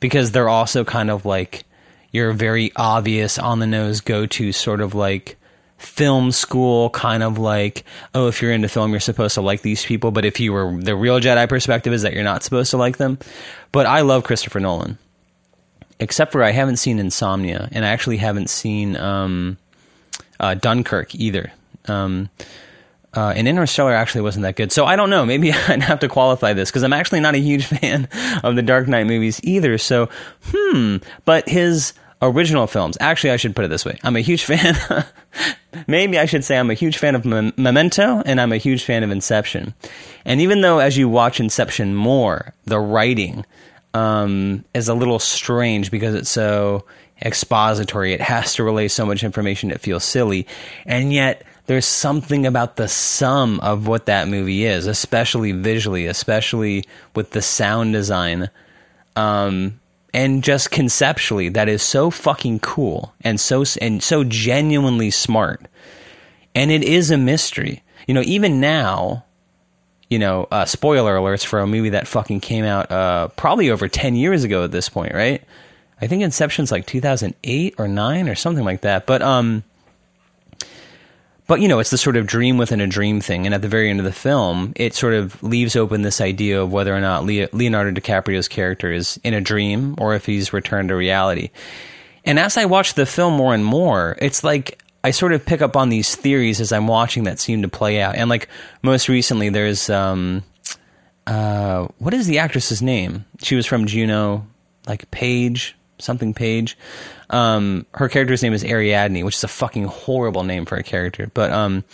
[0.00, 1.64] because they're also kind of like
[2.12, 5.36] your very obvious on the nose go to sort of like
[5.82, 9.84] film school kind of like oh if you're into film you're supposed to like these
[9.84, 12.76] people but if you were the real jedi perspective is that you're not supposed to
[12.76, 13.18] like them
[13.72, 14.96] but i love christopher nolan
[15.98, 19.58] except for i haven't seen insomnia and i actually haven't seen um,
[20.40, 21.52] uh, dunkirk either
[21.88, 22.30] um,
[23.14, 24.72] uh, and Interstellar actually wasn't that good.
[24.72, 25.26] So I don't know.
[25.26, 28.08] Maybe I'd have to qualify this because I'm actually not a huge fan
[28.42, 29.76] of the Dark Knight movies either.
[29.78, 30.08] So,
[30.44, 30.96] hmm.
[31.24, 31.92] But his
[32.22, 32.96] original films.
[33.00, 34.76] Actually, I should put it this way: I'm a huge fan.
[35.86, 39.02] maybe I should say I'm a huge fan of Memento, and I'm a huge fan
[39.02, 39.74] of Inception.
[40.24, 43.44] And even though, as you watch Inception more, the writing
[43.92, 46.86] um, is a little strange because it's so
[47.24, 48.12] expository.
[48.12, 50.46] It has to relay so much information it feels silly.
[50.86, 56.84] And yet there's something about the sum of what that movie is, especially visually, especially
[57.14, 58.50] with the sound design.
[59.14, 59.80] Um,
[60.14, 65.66] and just conceptually that is so fucking cool and so and so genuinely smart.
[66.54, 67.82] And it is a mystery.
[68.06, 69.24] You know, even now,
[70.10, 73.88] you know, uh, spoiler alerts for a movie that fucking came out uh, probably over
[73.88, 75.42] 10 years ago at this point, right?
[76.00, 79.06] I think Inception's like 2008 or 9 or something like that.
[79.06, 79.64] But um
[81.52, 83.68] but you know, it's the sort of dream within a dream thing and at the
[83.68, 87.00] very end of the film, it sort of leaves open this idea of whether or
[87.02, 91.50] not Leonardo DiCaprio's character is in a dream or if he's returned to reality.
[92.24, 95.60] And as I watch the film more and more, it's like I sort of pick
[95.60, 98.14] up on these theories as I'm watching that seem to play out.
[98.14, 98.48] And like
[98.80, 100.44] most recently there's um
[101.26, 103.26] uh what is the actress's name?
[103.42, 104.46] She was from Juno,
[104.86, 106.76] like Paige something Page.
[107.30, 111.30] Um, her character's name is Ariadne, which is a fucking horrible name for a character.
[111.32, 111.84] But um,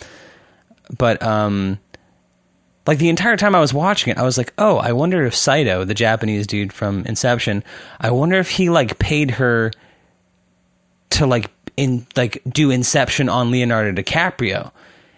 [0.97, 1.79] but um,
[2.87, 5.35] like the entire time I was watching it, I was like, oh, I wonder if
[5.35, 7.63] Saito, the Japanese dude from Inception,
[7.99, 9.71] I wonder if he like paid her
[11.11, 14.71] to like in like do Inception on Leonardo DiCaprio,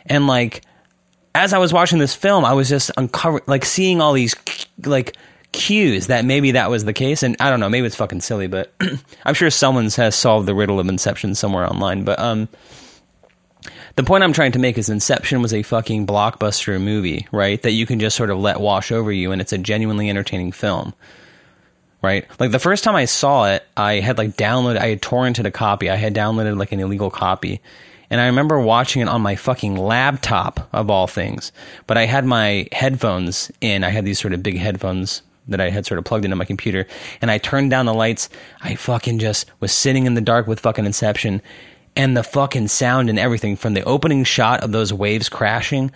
[0.06, 0.64] and like
[1.34, 4.36] as I was watching this film, I was just uncovering like seeing all these
[4.84, 5.16] like
[5.52, 7.24] cues that maybe that was the case.
[7.24, 8.74] And I don't know, maybe it's fucking silly, but
[9.26, 12.04] I'm sure someone has solved the riddle of Inception somewhere online.
[12.04, 12.48] But um,
[13.96, 17.62] the point I'm trying to make is Inception was a fucking blockbuster movie, right?
[17.62, 20.52] That you can just sort of let wash over you, and it's a genuinely entertaining
[20.52, 20.94] film.
[22.02, 22.26] Right?
[22.40, 25.52] Like the first time I saw it, I had like downloaded, I had torrented a
[25.52, 25.88] copy.
[25.88, 27.62] I had downloaded like an illegal copy.
[28.10, 31.52] And I remember watching it on my fucking laptop, of all things.
[31.86, 33.84] But I had my headphones in.
[33.84, 36.46] I had these sort of big headphones that I had sort of plugged into my
[36.46, 36.88] computer,
[37.22, 38.30] and I turned down the lights.
[38.62, 41.42] I fucking just was sitting in the dark with fucking Inception,
[41.96, 45.92] and the fucking sound and everything from the opening shot of those waves crashing.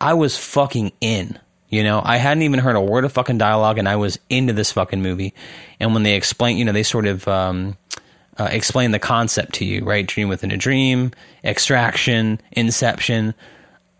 [0.00, 1.38] I was fucking in.
[1.68, 4.52] You know, I hadn't even heard a word of fucking dialogue, and I was into
[4.52, 5.34] this fucking movie.
[5.80, 7.76] And when they explain, you know, they sort of um,
[8.38, 10.06] uh, explain the concept to you, right?
[10.06, 11.10] Dream within a dream,
[11.42, 13.34] extraction, inception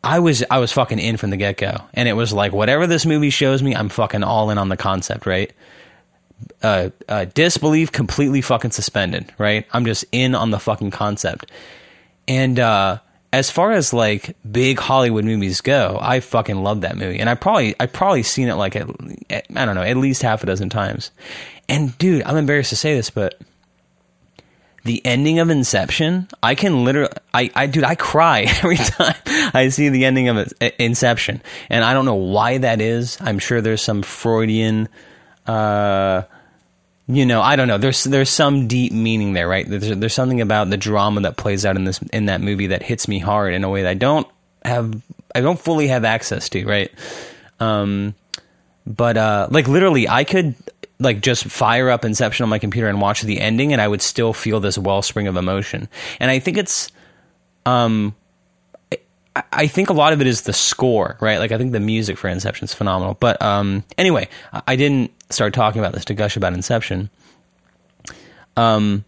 [0.04, 2.86] I was I was fucking in from the get go, and it was like whatever
[2.86, 5.52] this movie shows me, I'm fucking all in on the concept, right?
[6.62, 9.66] Uh, uh, disbelief completely fucking suspended, right?
[9.72, 11.50] I'm just in on the fucking concept,
[12.28, 12.98] and uh,
[13.32, 17.34] as far as like big Hollywood movies go, I fucking love that movie, and I
[17.34, 18.86] probably I probably seen it like at,
[19.56, 21.10] I don't know at least half a dozen times,
[21.68, 23.40] and dude, I'm embarrassed to say this, but
[24.84, 29.16] the ending of Inception, I can literally, I, I, dude, I cry every time
[29.54, 33.18] I see the ending of Inception, and I don't know why that is.
[33.20, 34.88] I'm sure there's some Freudian,
[35.46, 36.22] uh,
[37.06, 37.78] you know, I don't know.
[37.78, 39.68] There's there's some deep meaning there, right?
[39.68, 42.82] There's there's something about the drama that plays out in this in that movie that
[42.82, 44.26] hits me hard in a way that I don't
[44.64, 45.02] have,
[45.34, 46.90] I don't fully have access to, right?
[47.60, 48.14] Um,
[48.86, 50.54] but uh, like literally, I could
[50.98, 54.02] like just fire up Inception on my computer and watch the ending, and I would
[54.02, 55.88] still feel this wellspring of emotion.
[56.20, 56.90] And I think it's,
[57.66, 58.14] um,
[59.52, 61.38] I think a lot of it is the score, right?
[61.38, 63.16] Like I think the music for Inception is phenomenal.
[63.18, 64.28] But um, anyway,
[64.66, 67.10] I didn't start talking about this to gush about Inception.
[68.56, 69.04] Um,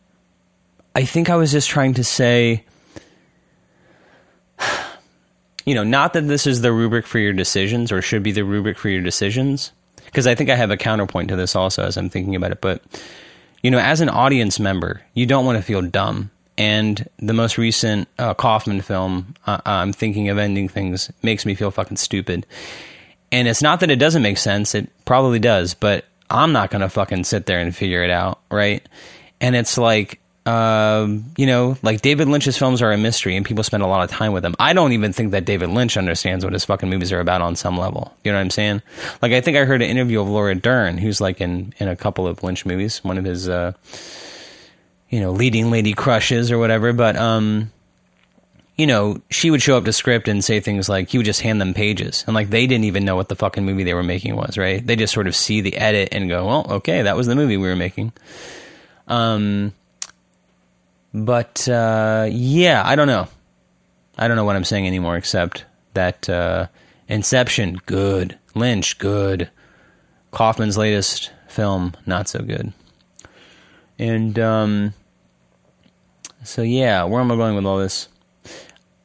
[0.95, 2.65] I think I was just trying to say,
[5.67, 8.45] you know, not that this is the rubric for your decisions or should be the
[8.45, 9.73] rubric for your decisions,
[10.07, 12.61] because I think I have a counterpoint to this also as I'm thinking about it.
[12.61, 12.83] But
[13.63, 16.31] you know, as an audience member, you don't want to feel dumb.
[16.57, 21.55] And the most recent uh, Kaufman film, uh, I'm thinking of ending things, makes me
[21.55, 22.47] feel fucking stupid.
[23.31, 26.89] And it's not that it doesn't make sense; it probably does, but I'm not gonna
[26.89, 28.89] fucking sit there and figure it out, right?
[29.41, 33.65] And it's like um, you know, like David Lynch's films are a mystery and people
[33.65, 34.55] spend a lot of time with them.
[34.61, 37.57] I don't even think that David Lynch understands what his fucking movies are about on
[37.57, 38.15] some level.
[38.23, 38.83] You know what I'm saying?
[39.21, 41.97] Like, I think I heard an interview of Laura Dern, who's like in, in a
[41.97, 43.73] couple of Lynch movies, one of his, uh,
[45.11, 46.93] you know, leading lady crushes or whatever.
[46.93, 47.73] But, um,
[48.77, 51.41] you know, she would show up to script and say things like he would just
[51.41, 54.03] hand them pages and like they didn't even know what the fucking movie they were
[54.03, 54.87] making was, right?
[54.87, 57.57] They just sort of see the edit and go, well, okay, that was the movie
[57.57, 58.13] we were making.
[59.09, 59.73] Um,
[61.17, 63.27] but uh, yeah, I don't know.
[64.19, 66.67] I don't know what I'm saying anymore, except that uh,
[67.09, 68.39] Inception, good.
[68.55, 69.51] Lynch, good.
[70.31, 72.73] Kaufman's latest film, not so good.
[73.99, 74.95] And um,
[76.43, 78.09] so yeah, where am I going with all this?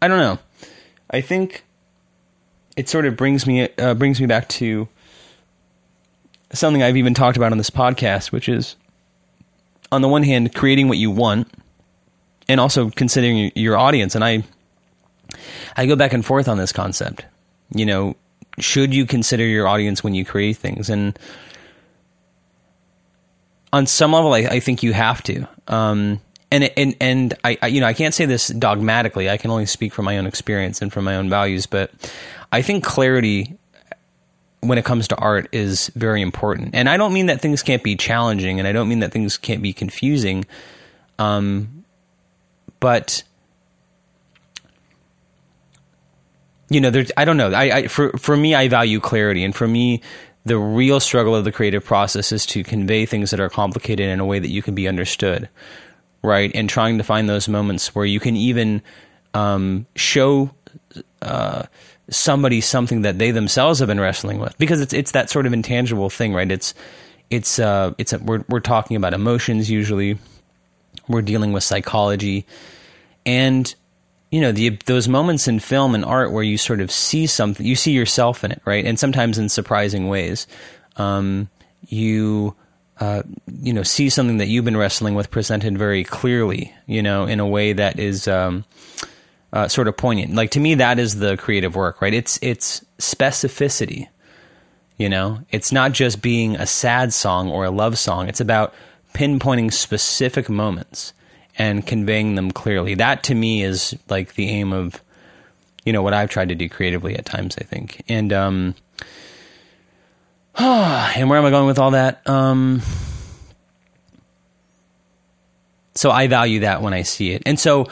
[0.02, 0.39] I don't know.
[1.10, 1.63] I think
[2.76, 4.89] it sort of brings me uh, brings me back to
[6.52, 8.76] something I've even talked about on this podcast, which is
[9.93, 11.50] on the one hand, creating what you want
[12.52, 14.14] and also considering your audience.
[14.14, 14.44] And I,
[15.78, 17.26] I go back and forth on this concept.
[17.74, 18.18] You know,
[18.60, 20.90] should you consider your audience when you create things?
[20.90, 21.18] And
[23.72, 25.48] on some level, I, I think you have to.
[25.70, 26.20] Um,
[26.52, 29.30] and and and I, I, you know I can't say this dogmatically.
[29.30, 31.66] I can only speak from my own experience and from my own values.
[31.66, 31.92] But
[32.52, 33.58] I think clarity
[34.60, 36.76] when it comes to art is very important.
[36.76, 39.38] And I don't mean that things can't be challenging, and I don't mean that things
[39.38, 40.46] can't be confusing.
[41.18, 41.81] Um,
[42.82, 43.24] but
[46.70, 47.52] you know, there's I don't know.
[47.52, 50.02] I, I for for me, I value clarity, and for me,
[50.46, 54.20] the real struggle of the creative process is to convey things that are complicated in
[54.20, 55.50] a way that you can be understood,
[56.24, 56.52] right?
[56.56, 58.82] And trying to find those moments where you can even
[59.34, 60.52] um, show
[61.22, 61.63] uh,
[62.10, 65.54] somebody something that they themselves have been wrestling with, because it's it's that sort of
[65.54, 66.50] intangible thing, right?
[66.50, 66.74] It's
[67.30, 70.17] it's uh, it's a, we're we're talking about emotions usually
[71.12, 72.45] we're dealing with psychology.
[73.26, 73.74] And
[74.32, 77.65] you know the those moments in film and art where you sort of see something
[77.65, 78.86] you see yourself in it right?
[78.86, 80.47] And sometimes in surprising ways.
[80.97, 81.50] Um,
[81.88, 82.56] you
[83.00, 83.24] uh,
[83.62, 87.39] you know see something that you've been wrestling with presented very clearly you know in
[87.39, 88.63] a way that is um,
[89.52, 90.34] uh, sort of poignant.
[90.34, 92.13] Like to me that is the creative work right?
[92.13, 94.08] It's it's specificity
[95.02, 95.39] you know?
[95.50, 98.30] It's not just being a sad song or a love song.
[98.30, 98.74] It's about
[99.13, 101.13] pinpointing specific moments
[101.58, 102.95] and conveying them clearly.
[102.95, 105.02] That to me is like the aim of
[105.86, 107.58] you know what I've tried to do creatively at times.
[107.60, 108.76] I think, and um,
[110.56, 112.28] and where am I going with all that?
[112.28, 112.82] Um,
[115.95, 117.88] so I value that when I see it, and so.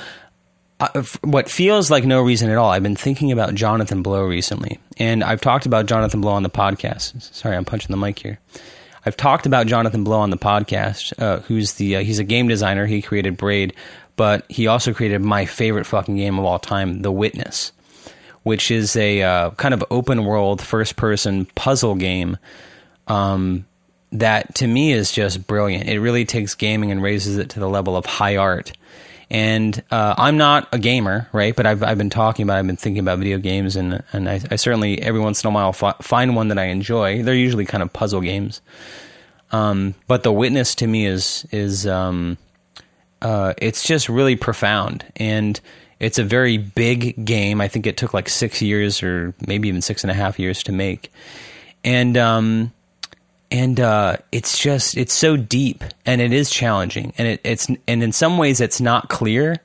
[0.82, 2.70] Uh, what feels like no reason at all.
[2.70, 6.50] I've been thinking about Jonathan Blow recently, and I've talked about Jonathan Blow on the
[6.50, 7.22] podcast.
[7.34, 8.40] Sorry, I'm punching the mic here.
[9.06, 12.48] I've talked about Jonathan Blow on the podcast, uh, who's the uh, he's a game
[12.48, 12.86] designer.
[12.86, 13.74] He created Braid,
[14.16, 17.72] but he also created my favorite fucking game of all time, The Witness,
[18.44, 22.38] which is a uh, kind of open world first person puzzle game.
[23.08, 23.66] Um,
[24.12, 25.88] that to me is just brilliant.
[25.88, 28.72] It really takes gaming and raises it to the level of high art.
[29.32, 31.56] And uh, I'm not a gamer, right?
[31.56, 34.42] But I've I've been talking about, I've been thinking about video games, and and I,
[34.50, 37.22] I certainly every once in a while find one that I enjoy.
[37.22, 38.62] They're usually kind of puzzle games.
[39.52, 42.38] Um, but the witness to me is is um,
[43.22, 45.60] uh, it's just really profound, and
[46.00, 47.62] it's a very big game.
[47.62, 50.64] I think it took like six years, or maybe even six and a half years
[50.64, 51.12] to make,
[51.84, 52.74] and um,
[53.52, 58.04] and uh, it's just it's so deep and it is challenging and it, it's and
[58.04, 59.58] in some ways it's not clear.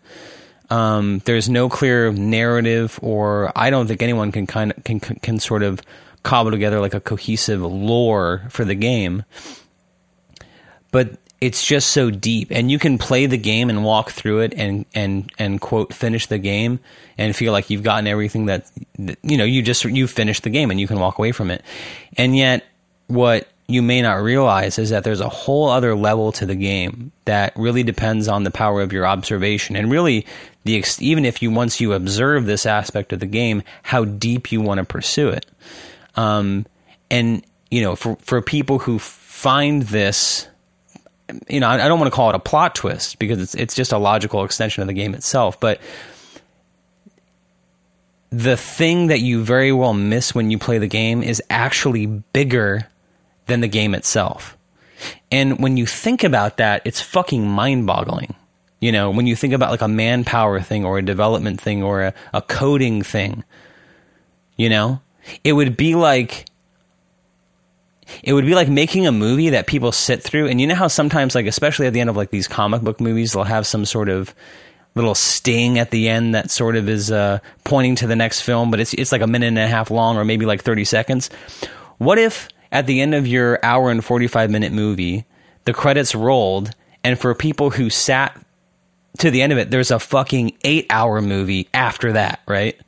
[0.71, 5.39] Um, there's no clear narrative or i don't think anyone can kind of can, can
[5.39, 5.83] sort of
[6.25, 9.23] cobble together like a cohesive lore for the game.
[10.91, 14.55] But it's just so deep and you can play the game and walk through it
[14.57, 16.81] and and and quote finish the game
[17.19, 18.71] and feel like you've gotten everything that
[19.23, 21.63] you know you just you finished the game and you can walk away from it.
[22.17, 22.65] And yet
[23.07, 27.13] what you may not realize is that there's a whole other level to the game
[27.25, 29.75] that really depends on the power of your observation.
[29.75, 30.27] And really
[30.65, 34.61] the even if you once you observe this aspect of the game how deep you
[34.61, 35.47] want to pursue it.
[36.17, 36.67] Um,
[37.11, 40.49] and you know for for people who find this
[41.49, 43.75] you know I, I don't want to call it a plot twist because it's it's
[43.75, 45.81] just a logical extension of the game itself but
[48.31, 52.89] the thing that you very well miss when you play the game is actually bigger
[53.47, 54.57] than the game itself.
[55.31, 58.35] And when you think about that, it's fucking mind boggling.
[58.81, 62.03] You know, when you think about like a manpower thing or a development thing or
[62.03, 63.45] a, a coding thing,
[64.57, 65.01] you know,
[65.43, 66.47] it would be like
[68.23, 70.89] it would be like making a movie that people sit through and you know how
[70.89, 73.85] sometimes like especially at the end of like these comic book movies they'll have some
[73.85, 74.35] sort of
[74.95, 78.71] little sting at the end that sort of is uh, pointing to the next film
[78.71, 81.31] but it's it's like a minute and a half long or maybe like 30 seconds
[81.97, 85.25] what if at the end of your hour and 45 minute movie,
[85.65, 86.73] the credits rolled,
[87.05, 88.39] and for people who sat
[89.19, 92.79] to the end of it, there's a fucking eight hour movie after that, right?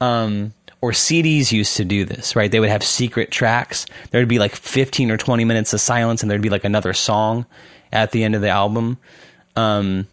[0.00, 2.50] Um, or CDs used to do this, right?
[2.50, 3.84] They would have secret tracks.
[4.10, 7.44] There'd be like 15 or 20 minutes of silence, and there'd be like another song
[7.92, 8.96] at the end of the album.
[9.56, 10.06] Um,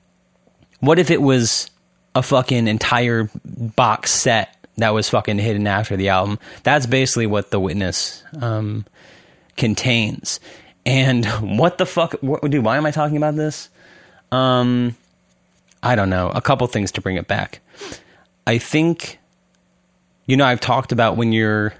[0.82, 1.70] what if it was
[2.16, 6.38] a fucking entire box set that was fucking hidden after the album?
[6.64, 8.86] That's basically what The Witness um,
[9.58, 10.40] contains.
[10.86, 11.26] And
[11.58, 12.64] what the fuck, what, dude?
[12.64, 13.70] Why am I talking about this?
[14.32, 14.96] Um,
[15.82, 16.30] I don't know.
[16.30, 17.62] A couple things to bring it back.
[18.48, 19.20] I think,
[20.26, 21.74] you know, I've talked about when you're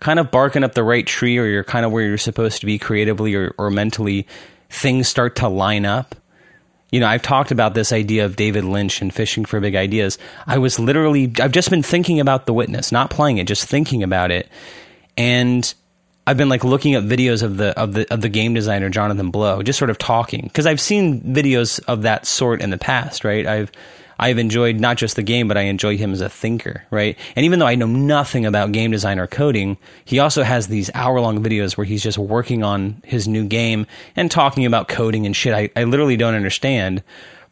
[0.00, 2.66] kind of barking up the right tree or you're kind of where you're supposed to
[2.66, 4.26] be creatively or, or mentally,
[4.68, 6.16] things start to line up.
[6.90, 10.18] You know, I've talked about this idea of David Lynch and fishing for big ideas.
[10.46, 14.02] I was literally, I've just been thinking about The Witness, not playing it, just thinking
[14.02, 14.48] about it.
[15.16, 15.72] And
[16.26, 19.30] I've been like looking at videos of the of the of the game designer Jonathan
[19.30, 23.24] Blow, just sort of talking because I've seen videos of that sort in the past,
[23.24, 23.44] right?
[23.44, 23.72] I've
[24.20, 27.18] I've enjoyed not just the game, but I enjoy him as a thinker, right?
[27.34, 30.92] And even though I know nothing about game design or coding, he also has these
[30.94, 35.26] hour long videos where he's just working on his new game and talking about coding
[35.26, 37.02] and shit I, I literally don't understand.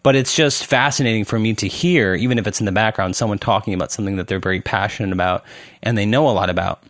[0.05, 3.39] But it's just fascinating for me to hear, even if it's in the background, someone
[3.39, 5.45] talking about something that they're very passionate about
[5.83, 6.83] and they know a lot about.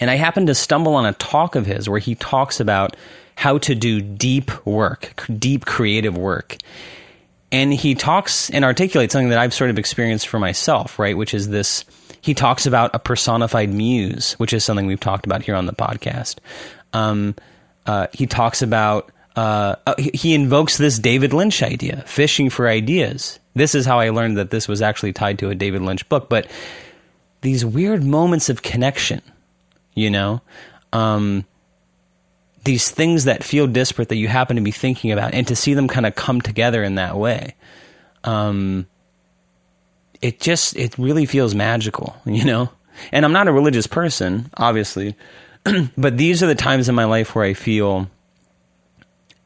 [0.00, 2.96] And I happened to stumble on a talk of his where he talks about
[3.36, 6.56] how to do deep work, deep creative work.
[7.50, 11.16] And he talks and articulates something that I've sort of experienced for myself, right?
[11.16, 11.84] Which is this
[12.20, 15.72] he talks about a personified muse, which is something we've talked about here on the
[15.72, 16.38] podcast.
[16.92, 17.34] Um,
[17.86, 23.38] uh, he talks about, uh, uh he invokes this David Lynch idea, fishing for ideas.
[23.54, 26.28] This is how I learned that this was actually tied to a David Lynch book.
[26.28, 26.50] But
[27.40, 29.22] these weird moments of connection
[29.98, 30.40] you know?
[30.92, 31.44] Um,
[32.64, 35.74] these things that feel disparate that you happen to be thinking about and to see
[35.74, 37.54] them kind of come together in that way.
[38.24, 38.86] Um,
[40.20, 42.70] it just, it really feels magical, you know?
[43.12, 45.14] And I'm not a religious person, obviously,
[45.96, 48.10] but these are the times in my life where I feel,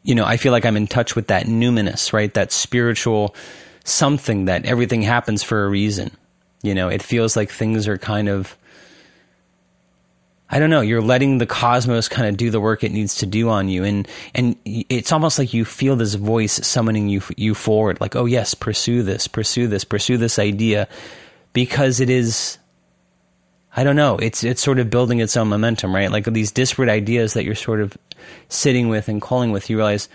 [0.02, 2.32] you know, I feel like I'm in touch with that numinous, right?
[2.32, 3.34] That spiritual
[3.84, 6.16] something that everything happens for a reason.
[6.62, 8.56] You know, it feels like things are kind of
[10.52, 13.26] I don't know, you're letting the cosmos kind of do the work it needs to
[13.26, 13.84] do on you.
[13.84, 18.26] And, and it's almost like you feel this voice summoning you, you forward, like, oh
[18.26, 20.88] yes, pursue this, pursue this, pursue this idea
[21.54, 22.58] because it is,
[23.74, 26.12] I don't know, it's, it's sort of building its own momentum, right?
[26.12, 27.96] Like these disparate ideas that you're sort of
[28.50, 30.10] sitting with and calling with, you realize,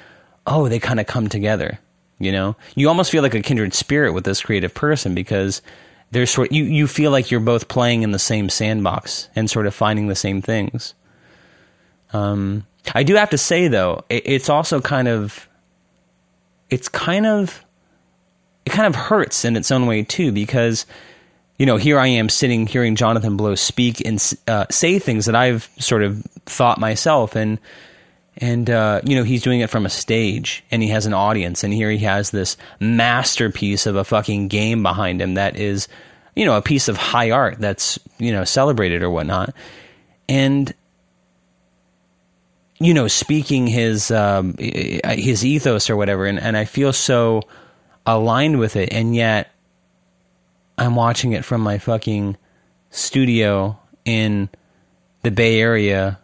[0.45, 1.79] oh, they kind of come together,
[2.19, 2.55] you know?
[2.75, 5.63] You almost feel like a kindred spirit with this creative person because
[6.11, 9.67] there's sort you you feel like you're both playing in the same sandbox and sort
[9.67, 10.93] of finding the same things.
[12.13, 15.47] Um, I do have to say though, it, it's also kind of
[16.69, 17.63] it's kind of
[18.65, 20.85] it kind of hurts in its own way too because
[21.57, 25.35] you know here I am sitting hearing Jonathan Blow speak and uh, say things that
[25.35, 27.59] I've sort of thought myself and
[28.37, 31.63] and uh, you know he's doing it from a stage and he has an audience
[31.63, 35.87] and here he has this masterpiece of a fucking game behind him that is
[36.35, 39.53] you know a piece of high art that's you know celebrated or whatnot.
[40.29, 40.73] And
[42.79, 47.41] you know speaking his um, his ethos or whatever and, and i feel so
[48.05, 49.51] aligned with it and yet
[50.77, 52.37] i'm watching it from my fucking
[52.89, 54.49] studio in
[55.23, 56.19] the bay area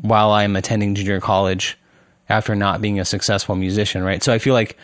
[0.00, 1.78] while I'm attending junior college
[2.28, 4.22] after not being a successful musician, right?
[4.22, 4.76] So I feel like,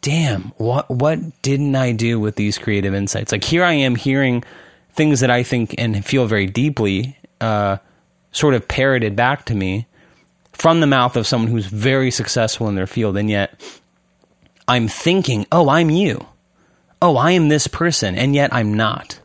[0.00, 3.32] damn, what what didn't I do with these creative insights?
[3.32, 4.44] Like here I am hearing
[4.92, 7.78] things that I think and feel very deeply, uh,
[8.32, 9.86] sort of parroted back to me
[10.52, 13.60] from the mouth of someone who's very successful in their field, and yet
[14.66, 16.26] I'm thinking, oh, I'm you.
[17.00, 19.20] Oh, I am this person, and yet I'm not.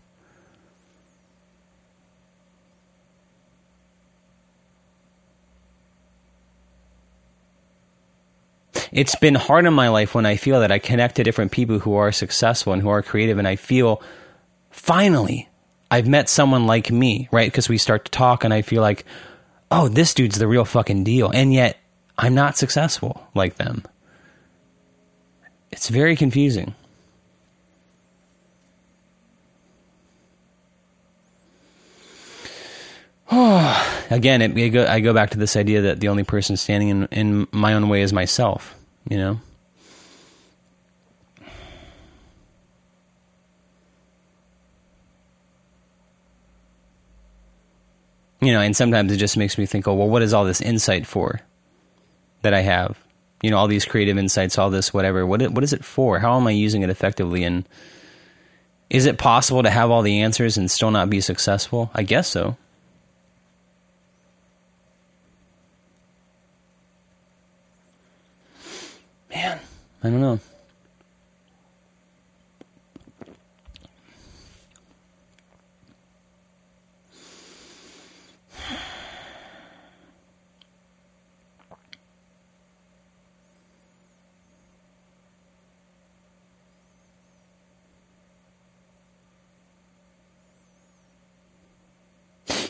[8.92, 11.80] It's been hard in my life when I feel that I connect to different people
[11.80, 14.02] who are successful and who are creative, and I feel
[14.70, 15.50] finally
[15.90, 17.52] I've met someone like me, right?
[17.52, 19.06] Because we start to talk, and I feel like,
[19.70, 21.78] oh, this dude's the real fucking deal, and yet
[22.18, 23.84] I'm not successful like them.
[25.72, 26.76] It's very confusing.
[34.12, 36.90] Again, it, I, go, I go back to this idea that the only person standing
[36.90, 38.76] in, in my own way is myself
[39.10, 39.40] you know?
[48.44, 50.62] You know, and sometimes it just makes me think, oh, well, what is all this
[50.62, 51.42] insight for
[52.42, 52.98] that I have?
[53.44, 55.26] You know, all these creative insights, all this whatever.
[55.26, 56.20] What what is it for?
[56.20, 57.44] How am I using it effectively?
[57.44, 57.68] And
[58.90, 61.92] is it possible to have all the answers and still not be successful?
[61.94, 62.58] I guess so.
[69.32, 69.60] Man,
[70.04, 70.40] I don't know.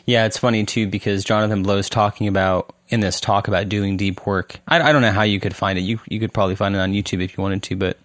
[0.05, 3.97] Yeah, it's funny too because Jonathan Blow is talking about in this talk about doing
[3.97, 4.59] deep work.
[4.67, 5.81] I, I don't know how you could find it.
[5.81, 7.97] You you could probably find it on YouTube if you wanted to, but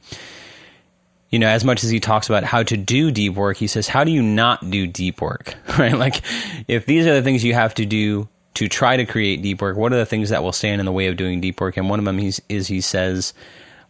[1.30, 3.89] you know, as much as he talks about how to do deep work, he says,
[3.89, 5.55] how do you not do deep work?
[5.78, 5.93] Right?
[5.93, 6.22] Like,
[6.68, 9.76] if these are the things you have to do to try to create deep work,
[9.76, 11.76] what are the things that will stand in the way of doing deep work?
[11.76, 13.34] And one of them is, is he says,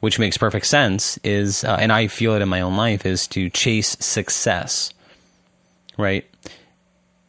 [0.00, 3.28] which makes perfect sense, is, uh, and I feel it in my own life, is
[3.28, 4.92] to chase success,
[5.96, 6.24] right?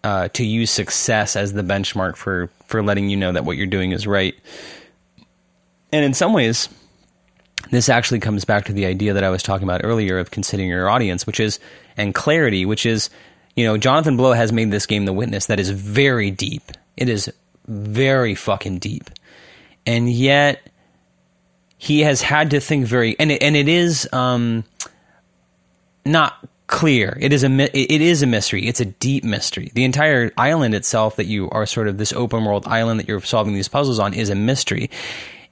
[0.03, 3.65] Uh, to use success as the benchmark for for letting you know that what you're
[3.65, 4.35] doing is right.
[5.91, 6.69] And in some ways,
[7.71, 10.69] this actually comes back to the idea that I was talking about earlier of considering
[10.69, 11.59] your audience, which is,
[11.95, 13.09] and clarity, which is,
[13.55, 16.71] you know, Jonathan Blow has made this game The Witness that is very deep.
[16.95, 17.31] It is
[17.65, 19.09] very fucking deep.
[19.85, 20.61] And yet,
[21.77, 24.63] he has had to think very, and it, and it is um,
[26.05, 27.17] not clear.
[27.19, 28.67] It is a it is a mystery.
[28.67, 29.71] It's a deep mystery.
[29.73, 33.21] The entire island itself that you are sort of this open world island that you're
[33.21, 34.89] solving these puzzles on is a mystery.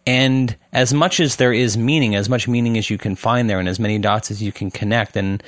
[0.07, 3.59] And as much as there is meaning, as much meaning as you can find there,
[3.59, 5.41] and as many dots as you can connect, and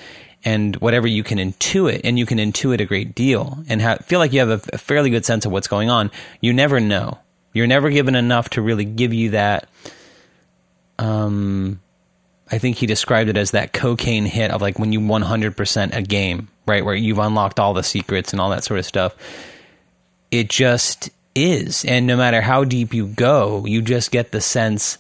[0.44, 4.20] and whatever you can intuit, and you can intuit a great deal, and have, feel
[4.20, 6.10] like you have a, a fairly good sense of what's going on.
[6.42, 7.20] You never know.
[7.54, 9.70] You're never given enough to really give you that.
[11.00, 11.80] Um,
[12.52, 16.02] I think he described it as that cocaine hit of like when you 100% a
[16.02, 19.16] game, right, where you've unlocked all the secrets and all that sort of stuff.
[20.32, 21.86] It just is.
[21.86, 24.98] And no matter how deep you go, you just get the sense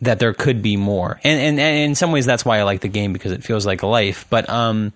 [0.00, 1.20] that there could be more.
[1.24, 3.66] And, and, and in some ways, that's why I like the game because it feels
[3.66, 4.26] like life.
[4.28, 4.92] But, um,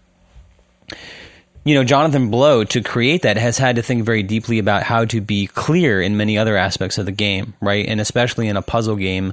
[1.64, 5.04] you know, Jonathan Blow, to create that, has had to think very deeply about how
[5.06, 7.86] to be clear in many other aspects of the game, right?
[7.86, 9.32] And especially in a puzzle game,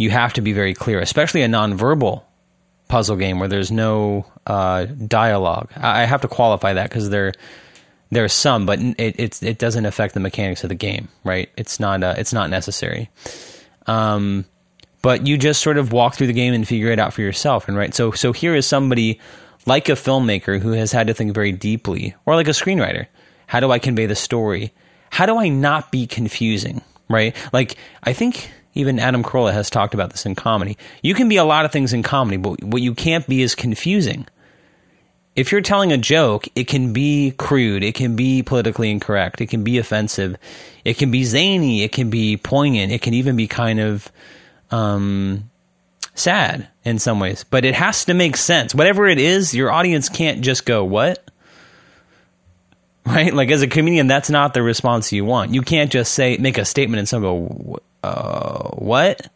[0.00, 2.22] you have to be very clear, especially a nonverbal
[2.88, 5.70] puzzle game where there's no uh, dialogue.
[5.76, 7.32] I have to qualify that because there are
[8.10, 11.48] there's some, but it, it, it doesn't affect the mechanics of the game, right?
[11.56, 13.10] It's not uh, it's not necessary.
[13.86, 14.46] Um,
[15.02, 17.68] but you just sort of walk through the game and figure it out for yourself,
[17.68, 17.94] and right.
[17.94, 19.20] So so here is somebody
[19.66, 23.06] like a filmmaker who has had to think very deeply, or like a screenwriter.
[23.48, 24.72] How do I convey the story?
[25.10, 26.80] How do I not be confusing?
[27.10, 27.36] Right?
[27.52, 30.78] Like I think even Adam Carolla has talked about this in comedy.
[31.02, 33.54] You can be a lot of things in comedy, but what you can't be is
[33.54, 34.26] confusing
[35.36, 39.46] if you're telling a joke, it can be crude, it can be politically incorrect, it
[39.46, 40.36] can be offensive,
[40.84, 44.10] it can be zany, it can be poignant, it can even be kind of
[44.70, 45.50] um,
[46.14, 47.44] sad in some ways.
[47.48, 48.74] But it has to make sense.
[48.74, 51.24] Whatever it is, your audience can't just go, What?
[53.06, 53.32] Right?
[53.32, 55.54] Like as a comedian, that's not the response you want.
[55.54, 59.30] You can't just say, make a statement and someone go, uh, What?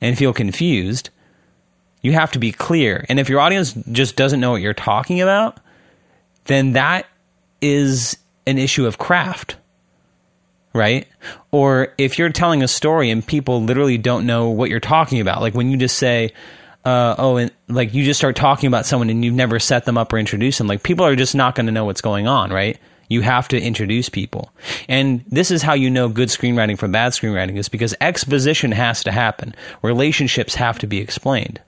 [0.00, 1.10] And feel confused
[2.02, 3.04] you have to be clear.
[3.08, 5.58] And if your audience just doesn't know what you're talking about,
[6.44, 7.06] then that
[7.60, 8.16] is
[8.46, 9.56] an issue of craft.
[10.72, 11.08] Right?
[11.50, 15.40] Or if you're telling a story and people literally don't know what you're talking about,
[15.40, 16.32] like when you just say,
[16.84, 19.98] uh, oh, and like you just start talking about someone and you've never set them
[19.98, 22.50] up or introduced them, like people are just not going to know what's going on,
[22.52, 22.78] right?
[23.10, 24.52] You have to introduce people.
[24.88, 29.02] And this is how you know good screenwriting from bad screenwriting is because exposition has
[29.02, 29.52] to happen.
[29.82, 31.60] Relationships have to be explained.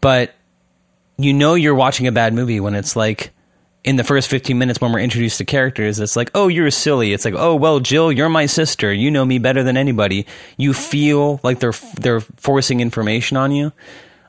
[0.00, 0.34] But
[1.16, 3.30] you know you're watching a bad movie when it's like
[3.84, 7.12] in the first 15 minutes when we're introduced to characters it's like oh you're silly.
[7.12, 8.92] It's like oh well jill you're my sister.
[8.92, 10.26] You know me better than anybody.
[10.56, 13.72] You feel like they're they're forcing information on you.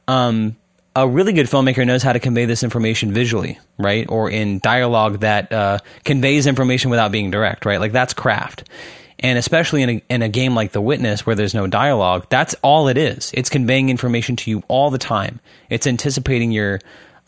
[0.08, 0.58] Um,
[0.98, 5.20] a really good filmmaker knows how to convey this information visually right or in dialogue
[5.20, 8.68] that uh, conveys information without being direct right like that's craft
[9.20, 12.54] and especially in a, in a game like The Witness, where there's no dialogue, that's
[12.62, 13.32] all it is.
[13.34, 15.40] It's conveying information to you all the time.
[15.70, 16.80] It's anticipating your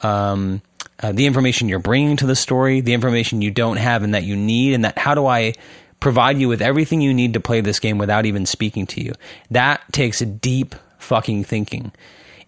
[0.01, 0.61] um,
[1.01, 4.23] uh, the information you're bringing to the story, the information you don't have and that
[4.23, 5.53] you need, and that how do I
[5.99, 9.13] provide you with everything you need to play this game without even speaking to you?
[9.51, 11.91] That takes deep fucking thinking.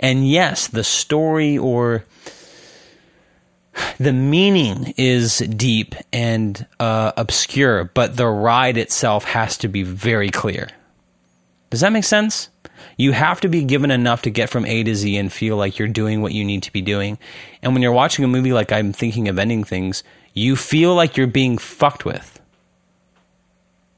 [0.01, 2.05] And yes, the story or
[3.99, 10.29] the meaning is deep and uh, obscure, but the ride itself has to be very
[10.29, 10.69] clear.
[11.69, 12.49] Does that make sense?
[12.97, 15.77] You have to be given enough to get from A to Z and feel like
[15.77, 17.17] you're doing what you need to be doing.
[17.61, 21.15] And when you're watching a movie like I'm thinking of ending things, you feel like
[21.15, 22.41] you're being fucked with.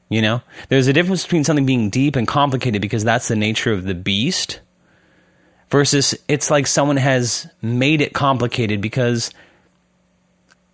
[0.10, 0.42] You know?
[0.70, 3.96] There's a difference between something being deep and complicated because that's the nature of the
[3.96, 4.60] beast
[5.70, 9.32] versus it's like someone has made it complicated because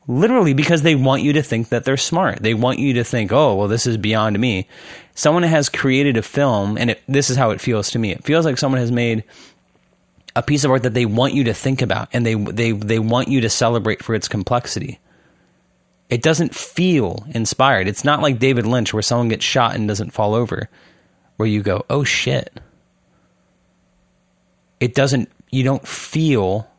[0.08, 2.40] literally because they want you to think that they're smart.
[2.42, 4.68] They want you to think, oh, well, this is beyond me.
[5.14, 8.12] Someone has created a film, and it, this is how it feels to me.
[8.12, 9.24] It feels like someone has made
[10.36, 13.00] a piece of art that they want you to think about, and they they they
[13.00, 15.00] want you to celebrate for its complexity.
[16.10, 17.88] it doesn't feel inspired.
[17.88, 20.70] It's not like David Lynch where someone gets shot and doesn't fall over,
[21.38, 22.60] where you go, oh shit.
[24.80, 26.70] It doesn't, you don't feel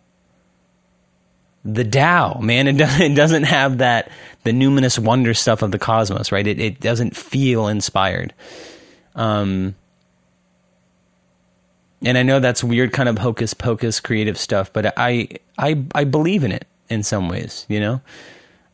[1.64, 2.66] the Tao, man.
[2.66, 4.10] It doesn't, it doesn't have that,
[4.44, 6.46] the numinous wonder stuff of the cosmos, right?
[6.46, 8.34] It, it doesn't feel inspired.
[9.14, 9.74] Um,
[12.02, 15.28] and I know that's weird kind of hocus pocus creative stuff, but I,
[15.58, 18.00] I, I believe in it in some ways, you know?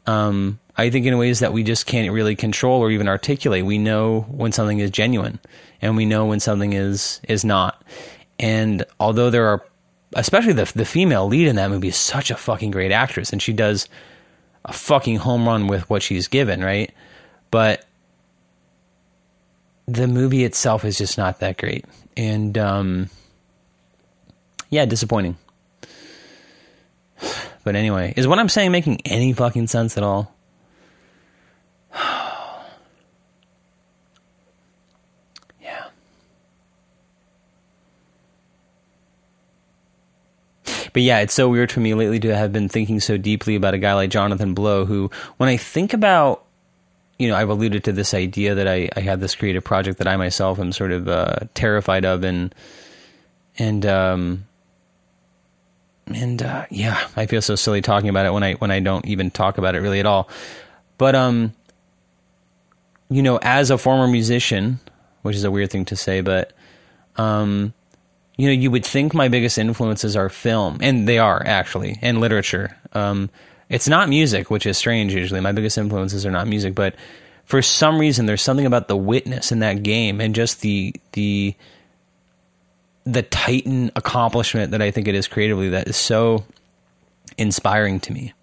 [0.07, 3.64] Um, I think in ways that we just can't really control or even articulate.
[3.64, 5.41] We know when something is genuine
[5.81, 7.83] and we know when something is, is not.
[8.39, 9.64] And although there are,
[10.14, 13.41] especially the, the female lead in that movie is such a fucking great actress and
[13.41, 13.89] she does
[14.64, 16.93] a fucking home run with what she's given, right?
[17.51, 17.84] But
[19.87, 21.84] the movie itself is just not that great.
[22.16, 23.11] And, um,
[24.70, 25.37] yeah, disappointing.
[27.64, 30.32] But anyway, is what I'm saying making any fucking sense at all?
[35.61, 35.89] yeah.
[40.97, 43.74] But yeah, it's so weird for me lately to have been thinking so deeply about
[43.74, 46.47] a guy like Jonathan Blow, who, when I think about,
[47.18, 50.09] you know, I've alluded to this idea that I, I had this creative project that
[50.09, 52.55] I myself am sort of uh, terrified of, and
[53.59, 54.47] and um,
[56.07, 59.05] and uh, yeah, I feel so silly talking about it when I when I don't
[59.05, 60.30] even talk about it really at all.
[60.97, 61.53] But um,
[63.11, 64.80] you know, as a former musician,
[65.20, 66.55] which is a weird thing to say, but
[67.16, 67.74] um,
[68.37, 72.20] you know, you would think my biggest influences are film, and they are actually, and
[72.20, 72.76] literature.
[72.93, 73.30] Um,
[73.68, 75.14] it's not music, which is strange.
[75.14, 76.95] Usually, my biggest influences are not music, but
[77.45, 81.55] for some reason, there's something about the witness in that game, and just the the
[83.05, 86.45] the titan accomplishment that I think it is creatively that is so
[87.39, 88.34] inspiring to me.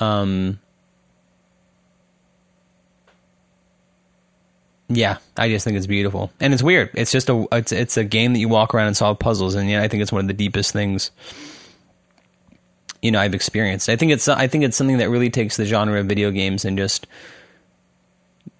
[0.00, 0.58] Um,
[4.96, 6.90] yeah, I just think it's beautiful, and it's weird.
[6.94, 9.68] It's just a it's it's a game that you walk around and solve puzzles, and
[9.68, 11.10] yeah, I think it's one of the deepest things
[13.02, 13.88] you know I've experienced.
[13.88, 16.64] I think it's I think it's something that really takes the genre of video games
[16.64, 17.06] and just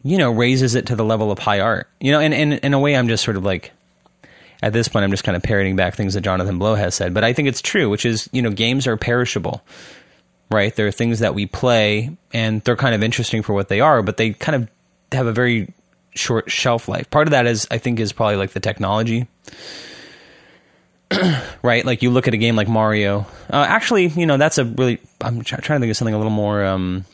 [0.03, 1.89] you know raises it to the level of high art.
[1.99, 3.73] You know, and, and in a way, I'm just sort of like
[4.65, 7.13] at this point, I'm just kind of parroting back things that Jonathan Blow has said,
[7.13, 9.63] but I think it's true, which is, you know, games are perishable,
[10.51, 10.75] right?
[10.75, 14.03] There are things that we play and they're kind of interesting for what they are,
[14.03, 14.71] but they kind of
[15.13, 15.73] have a very
[16.15, 17.11] short shelf life.
[17.11, 19.27] Part of that is, I think, is probably like the technology.
[21.63, 21.85] right?
[21.85, 23.27] Like you look at a game like Mario.
[23.53, 25.01] Uh, actually, you know, that's a really.
[25.21, 27.05] I'm trying to think of something a little more um,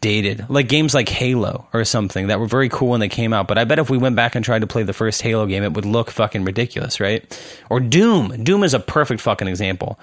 [0.00, 3.48] dated, like games like Halo or something that were very cool when they came out.
[3.48, 5.62] But I bet if we went back and tried to play the first Halo game,
[5.62, 7.24] it would look fucking ridiculous, right?
[7.70, 8.44] Or Doom.
[8.44, 9.98] Doom is a perfect fucking example.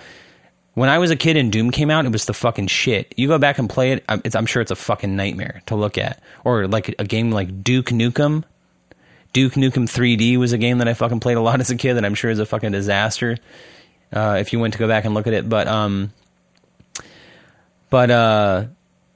[0.73, 3.13] When I was a kid and Doom came out, it was the fucking shit.
[3.17, 6.21] You go back and play it, I'm sure it's a fucking nightmare to look at.
[6.45, 8.43] Or like a game like Duke Nukem.
[9.33, 11.95] Duke Nukem 3D was a game that I fucking played a lot as a kid
[11.95, 13.37] that I'm sure is a fucking disaster.
[14.13, 16.11] Uh, if you went to go back and look at it, but um,
[17.89, 18.65] but uh,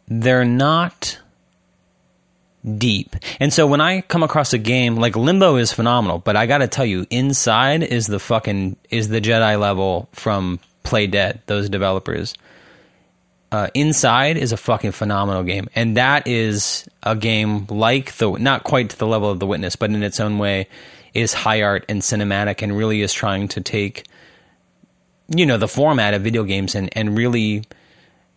[0.07, 1.19] they're not
[2.77, 3.15] deep.
[3.39, 6.59] And so when I come across a game like Limbo is phenomenal, but I got
[6.59, 12.33] to tell you, Inside is the fucking is the Jedi level from Playdead, those developers.
[13.51, 18.63] Uh, Inside is a fucking phenomenal game, and that is a game like the not
[18.63, 20.67] quite to the level of The Witness, but in its own way
[21.13, 24.05] is high art and cinematic, and really is trying to take
[25.33, 27.63] you know the format of video games and and really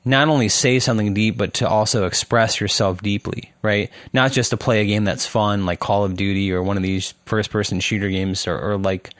[0.04, 3.90] not only say something deep, but to also express yourself deeply, right?
[4.12, 6.82] Not just to play a game that's fun, like Call of Duty or one of
[6.82, 9.10] these first person shooter games or, or like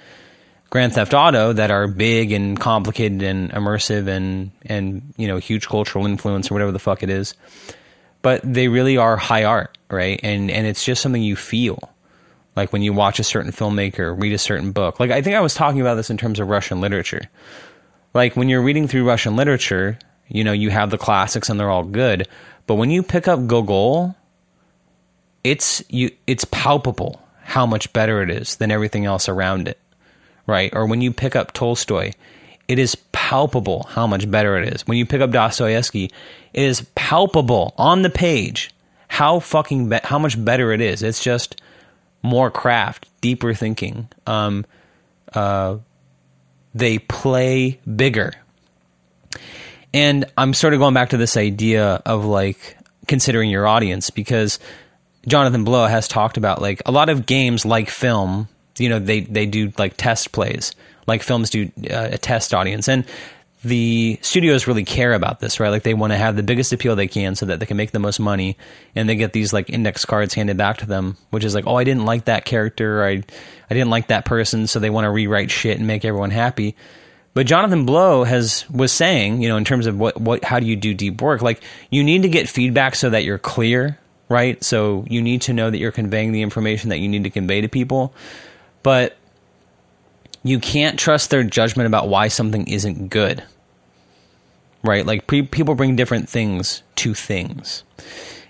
[0.70, 5.66] Grand Theft Auto that are big and complicated and immersive and, and, you know, huge
[5.66, 7.34] cultural influence or whatever the fuck it is.
[8.20, 10.20] But they really are high art, right?
[10.22, 11.78] And, and it's just something you feel.
[12.54, 14.98] Like when you watch a certain filmmaker, read a certain book.
[14.98, 17.30] Like I think I was talking about this in terms of Russian literature.
[18.14, 21.70] Like when you're reading through Russian literature, you know, you have the classics and they're
[21.70, 22.26] all good.
[22.66, 24.16] But when you pick up Gogol,
[25.44, 29.78] it's you it's palpable how much better it is than everything else around it.
[30.48, 30.70] Right?
[30.74, 32.12] Or when you pick up Tolstoy,
[32.66, 34.86] it is palpable how much better it is.
[34.86, 36.10] When you pick up Dostoevsky,
[36.52, 38.70] it is palpable on the page
[39.08, 41.02] how fucking be- how much better it is.
[41.02, 41.60] It's just
[42.22, 44.08] more craft, deeper thinking.
[44.26, 44.66] Um,
[45.32, 45.78] uh,
[46.74, 48.32] they play bigger,
[49.92, 52.76] and I'm sort of going back to this idea of like
[53.06, 54.58] considering your audience because
[55.26, 58.48] Jonathan Blow has talked about like a lot of games like film,
[58.80, 60.74] you know, they they do like test plays,
[61.06, 63.04] like films do uh, a test audience, and
[63.64, 65.70] the studios really care about this, right?
[65.70, 67.90] Like they want to have the biggest appeal they can so that they can make
[67.90, 68.56] the most money
[68.94, 71.74] and they get these like index cards handed back to them, which is like, oh,
[71.74, 73.04] I didn't like that character.
[73.04, 74.68] I, I didn't like that person.
[74.68, 76.76] So they want to rewrite shit and make everyone happy.
[77.34, 80.66] But Jonathan Blow has was saying, you know, in terms of what what how do
[80.66, 81.42] you do deep work?
[81.42, 83.98] Like you need to get feedback so that you're clear,
[84.28, 84.62] right?
[84.62, 87.60] So you need to know that you're conveying the information that you need to convey
[87.60, 88.14] to people.
[88.88, 89.18] But
[90.42, 93.44] you can't trust their judgment about why something isn't good.
[94.82, 95.04] Right?
[95.04, 97.82] Like pre- people bring different things to things.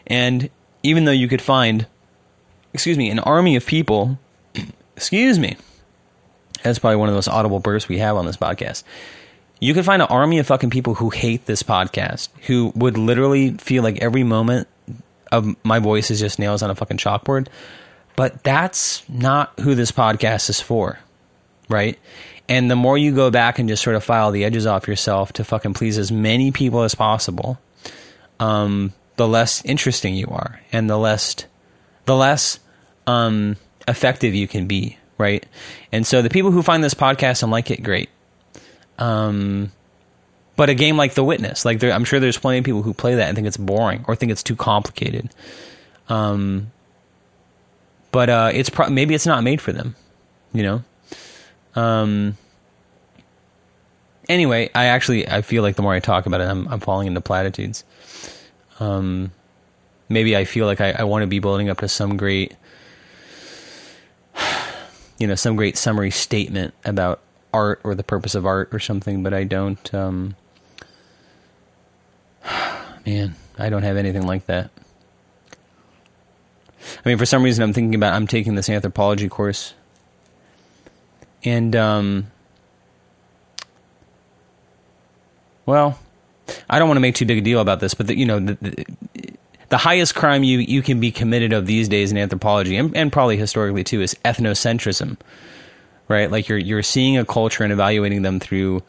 [0.07, 0.49] And
[0.84, 1.89] even though you could find
[2.72, 4.16] excuse me, an army of people,
[4.97, 5.57] excuse me,
[6.62, 8.84] that's probably one of the most audible bursts we have on this podcast.
[9.59, 13.55] You could find an army of fucking people who hate this podcast, who would literally
[13.55, 14.68] feel like every moment
[15.32, 17.49] of my voice is just nails on a fucking chalkboard.
[18.19, 20.99] But that's not who this podcast is for,
[21.69, 21.97] right?
[22.49, 25.33] And the more you go back and just sort of file the edges off yourself
[25.35, 27.61] to fucking please as many people as possible,
[28.41, 31.37] um, the less interesting you are, and the less,
[32.07, 32.59] the less
[33.07, 33.57] um,
[33.87, 35.45] effective you can be right?
[35.93, 38.09] And so the people who find this podcast and like it, great.
[38.99, 39.73] Um,
[40.57, 43.16] but a game like The Witness, like I'm sure there's plenty of people who play
[43.16, 45.31] that and think it's boring or think it's too complicated.
[46.09, 46.73] Um,
[48.11, 49.95] but uh, it's pro- maybe it's not made for them,
[50.53, 50.83] you know.
[51.75, 52.37] Um.
[54.29, 57.07] Anyway, I actually I feel like the more I talk about it, I'm I'm falling
[57.07, 57.85] into platitudes.
[58.81, 59.33] Um,
[60.09, 62.55] maybe I feel like I, I want to be building up to some great
[65.19, 67.21] you know some great summary statement about
[67.53, 69.95] art or the purpose of art or something, but I don't.
[69.95, 70.37] Um,
[73.07, 74.71] man, I don't have anything like that.
[77.05, 79.74] I mean, for some reason, I'm thinking about I'm taking this anthropology course,
[81.45, 82.30] and um,
[85.66, 85.99] well,
[86.68, 88.41] I don't want to make too big a deal about this, but the, you know,
[88.41, 88.86] the, the,
[89.68, 93.12] the highest crime you, you can be committed of these days in anthropology and, and
[93.12, 95.18] probably historically too is ethnocentrism
[96.09, 96.30] right?
[96.30, 98.82] Like you're you're seeing a culture and evaluating them through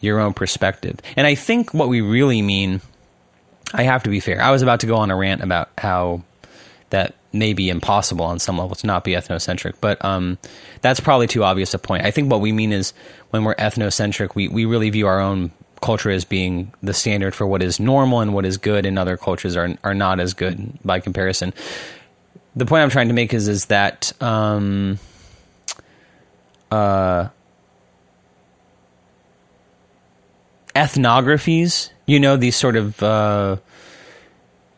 [0.00, 0.98] your own perspective.
[1.16, 2.80] And i think what we really mean
[3.74, 6.22] i have to be fair i was about to go on a rant about how
[6.90, 10.38] that may be impossible on some level to not be ethnocentric but um,
[10.80, 12.92] that's probably too obvious a point i think what we mean is
[13.30, 17.46] when we're ethnocentric we, we really view our own culture as being the standard for
[17.46, 20.78] what is normal and what is good, and other cultures are are not as good
[20.84, 21.52] by comparison.
[22.56, 24.98] The point I'm trying to make is is that um,
[26.70, 27.28] uh,
[30.74, 33.56] ethnographies, you know, these sort of uh,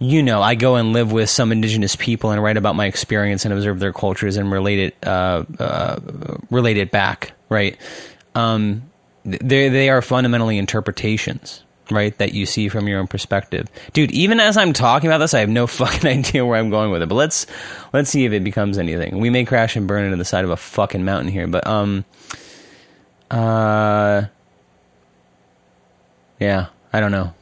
[0.03, 3.45] you know, I go and live with some indigenous people and write about my experience
[3.45, 6.01] and observe their cultures and relate it uh, uh
[6.51, 7.77] relate it back, right?
[8.35, 8.91] Um,
[9.25, 13.69] they they are fundamentally interpretations right that you see from your own perspective.
[13.93, 16.91] Dude even as i'm talking about this i have no fucking idea where i'm going
[16.91, 17.47] with it but let's
[17.93, 19.19] let's see if it becomes anything.
[19.19, 22.05] We may crash and burn into the side of a fucking mountain here but um
[23.31, 24.25] uh
[26.41, 27.35] yeah i don't know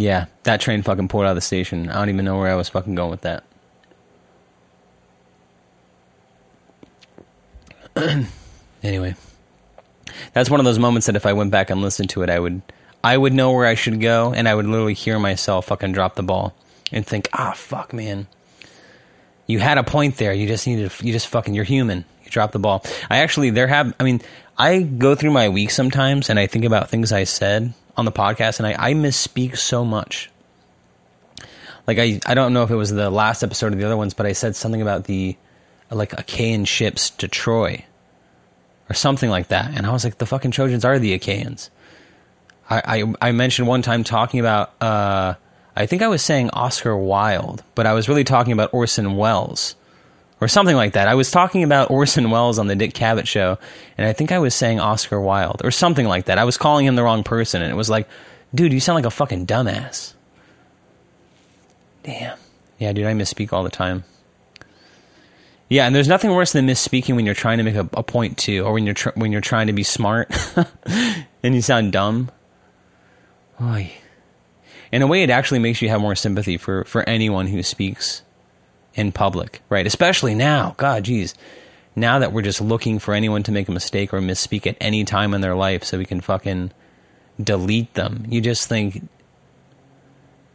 [0.00, 2.54] yeah that train fucking pulled out of the station i don't even know where i
[2.54, 3.44] was fucking going with that
[8.82, 9.14] anyway
[10.32, 12.38] that's one of those moments that if I went back and listened to it, I
[12.38, 12.62] would
[13.02, 16.16] I would know where I should go, and I would literally hear myself fucking drop
[16.16, 16.54] the ball
[16.92, 18.26] and think, ah, fuck, man,
[19.46, 20.32] you had a point there.
[20.34, 22.04] You just needed, you just fucking, you're human.
[22.24, 22.84] You dropped the ball.
[23.08, 24.20] I actually there have, I mean,
[24.58, 28.12] I go through my week sometimes, and I think about things I said on the
[28.12, 30.30] podcast, and I, I misspeak so much.
[31.86, 34.14] Like I, I don't know if it was the last episode or the other ones,
[34.14, 35.36] but I said something about the
[35.90, 37.84] like Achaean ships to Troy
[38.88, 39.72] or something like that.
[39.74, 41.70] And I was like, the fucking Trojans are the Achaeans.
[42.68, 45.34] I, I, I mentioned one time talking about, uh,
[45.74, 49.74] I think I was saying Oscar Wilde, but I was really talking about Orson Welles
[50.40, 51.08] or something like that.
[51.08, 53.58] I was talking about Orson Welles on the Dick Cavett show,
[53.98, 56.38] and I think I was saying Oscar Wilde or something like that.
[56.38, 58.08] I was calling him the wrong person, and it was like,
[58.54, 60.14] dude, you sound like a fucking dumbass.
[62.02, 62.38] Damn.
[62.78, 64.04] Yeah, dude, I misspeak all the time.
[65.68, 68.38] Yeah, and there's nothing worse than misspeaking when you're trying to make a, a point
[68.38, 70.34] too, or when you're tr- when you're trying to be smart
[71.44, 72.30] and you sound dumb.
[73.62, 73.92] Oy.
[74.90, 78.22] In a way, it actually makes you have more sympathy for for anyone who speaks
[78.94, 79.86] in public, right?
[79.86, 80.74] Especially now.
[80.76, 81.34] God, geez,
[81.94, 85.04] now that we're just looking for anyone to make a mistake or misspeak at any
[85.04, 86.72] time in their life, so we can fucking
[87.42, 88.24] delete them.
[88.28, 89.08] You just think,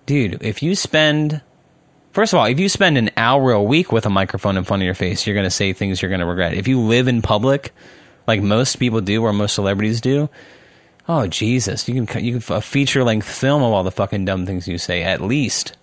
[0.05, 1.41] dude, if you spend
[2.15, 4.81] First of all, if you spend an hour a week with a microphone in front
[4.81, 6.53] of your face, you're going to say things you're going to regret.
[6.53, 7.73] If you live in public
[8.25, 10.29] like most people do or most celebrities do,
[11.09, 14.45] oh Jesus, you can you can a feature length film of all the fucking dumb
[14.45, 15.75] things you say at least.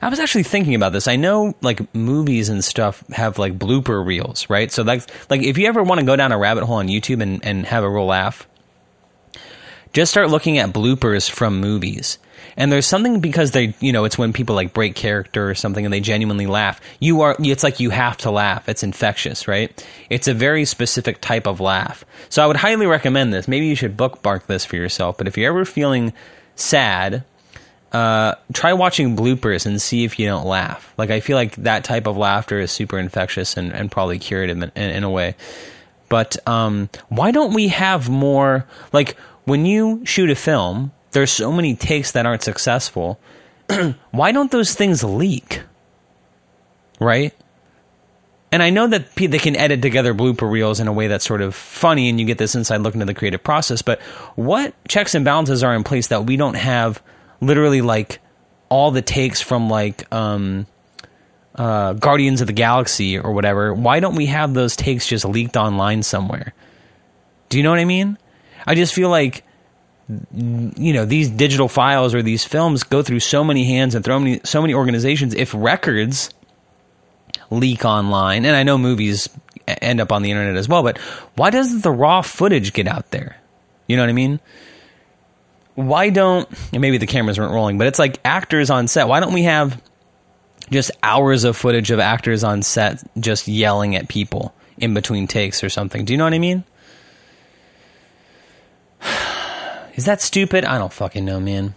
[0.00, 1.06] I was actually thinking about this.
[1.06, 4.70] I know like movies and stuff have like blooper reels, right?
[4.70, 7.22] So like like if you ever want to go down a rabbit hole on YouTube
[7.22, 8.48] and, and have a real laugh,
[9.92, 12.18] just start looking at bloopers from movies.
[12.56, 15.84] And there's something because they, you know, it's when people like break character or something
[15.84, 16.80] and they genuinely laugh.
[16.98, 18.68] You are, it's like you have to laugh.
[18.68, 19.86] It's infectious, right?
[20.10, 22.04] It's a very specific type of laugh.
[22.28, 23.48] So I would highly recommend this.
[23.48, 25.16] Maybe you should bookmark this for yourself.
[25.16, 26.12] But if you're ever feeling
[26.56, 27.24] sad,
[27.92, 30.92] uh, try watching bloopers and see if you don't laugh.
[30.96, 34.62] Like I feel like that type of laughter is super infectious and, and probably curative
[34.62, 35.36] in, in, in a way.
[36.08, 40.92] But um, why don't we have more like when you shoot a film?
[41.12, 43.20] There's so many takes that aren't successful.
[44.10, 45.60] why don't those things leak?
[46.98, 47.34] Right?
[48.50, 51.40] And I know that they can edit together blooper reels in a way that's sort
[51.40, 53.80] of funny and you get this inside look into the creative process.
[53.80, 54.00] But
[54.34, 57.02] what checks and balances are in place that we don't have
[57.42, 58.20] literally like
[58.70, 60.66] all the takes from like um,
[61.54, 63.74] uh, Guardians of the Galaxy or whatever.
[63.74, 66.54] Why don't we have those takes just leaked online somewhere?
[67.50, 68.16] Do you know what I mean?
[68.66, 69.44] I just feel like
[70.08, 74.18] you know these digital files or these films go through so many hands and throw
[74.18, 75.34] many, so many organizations.
[75.34, 76.30] If records
[77.50, 79.28] leak online, and I know movies
[79.66, 80.98] end up on the internet as well, but
[81.36, 83.36] why doesn't the raw footage get out there?
[83.86, 84.40] You know what I mean?
[85.74, 89.08] Why don't maybe the cameras weren't rolling, but it's like actors on set.
[89.08, 89.82] Why don't we have
[90.70, 95.64] just hours of footage of actors on set just yelling at people in between takes
[95.64, 96.04] or something?
[96.04, 96.64] Do you know what I mean?
[99.94, 100.64] Is that stupid?
[100.64, 101.74] I don't fucking know, man.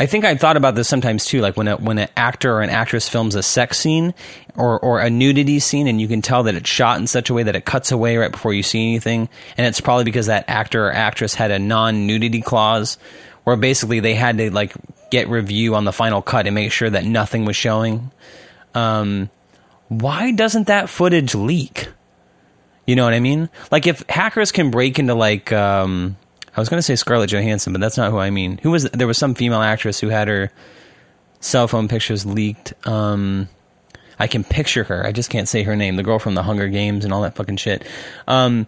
[0.00, 2.62] I think I've thought about this sometimes too, like when a, when an actor or
[2.62, 4.14] an actress films a sex scene
[4.54, 7.34] or or a nudity scene, and you can tell that it's shot in such a
[7.34, 10.44] way that it cuts away right before you see anything, and it's probably because that
[10.46, 12.96] actor or actress had a non nudity clause,
[13.42, 14.72] where basically they had to like
[15.10, 18.12] get review on the final cut and make sure that nothing was showing.
[18.74, 19.30] Um,
[19.88, 21.88] why doesn't that footage leak?
[22.86, 23.50] You know what I mean?
[23.70, 26.16] Like if hackers can break into like um,
[26.56, 28.58] I was going to say Scarlett Johansson, but that's not who I mean.
[28.62, 30.50] Who was there was some female actress who had her
[31.40, 32.74] cell phone pictures leaked.
[32.86, 33.48] Um,
[34.18, 35.06] I can picture her.
[35.06, 35.96] I just can't say her name.
[35.96, 37.86] The girl from the Hunger Games and all that fucking shit.
[38.26, 38.66] Um,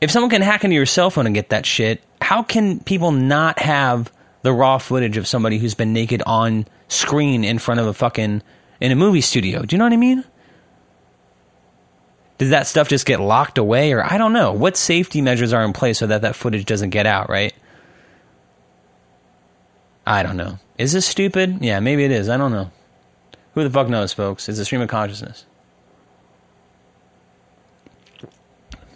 [0.00, 3.12] if someone can hack into your cell phone and get that shit, how can people
[3.12, 4.12] not have
[4.42, 8.42] the raw footage of somebody who's been naked on screen in front of a fucking
[8.80, 9.62] in a movie studio?
[9.62, 10.24] Do you know what I mean?
[12.38, 13.92] Does that stuff just get locked away?
[13.92, 14.52] Or I don't know.
[14.52, 17.52] What safety measures are in place so that that footage doesn't get out right?
[20.06, 20.58] I don't know.
[20.78, 21.58] Is this stupid?
[21.60, 22.28] Yeah maybe it is.
[22.28, 22.70] I don't know.
[23.54, 24.48] Who the fuck knows folks?
[24.48, 25.44] It's a stream of consciousness.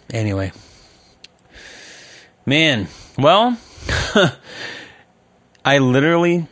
[0.09, 0.53] Anyway.
[2.45, 2.87] Man
[3.17, 3.57] well
[5.65, 6.47] I literally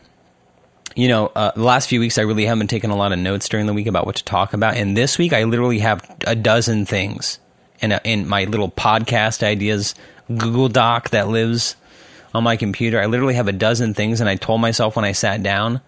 [0.94, 3.48] you know, uh, the last few weeks I really haven't taken a lot of notes
[3.48, 6.34] during the week about what to talk about, and this week I literally have a
[6.34, 7.38] dozen things
[7.80, 9.94] in a, in my little podcast ideas
[10.28, 11.76] Google Doc that lives
[12.34, 13.00] on my computer.
[13.00, 15.80] I literally have a dozen things, and I told myself when I sat down,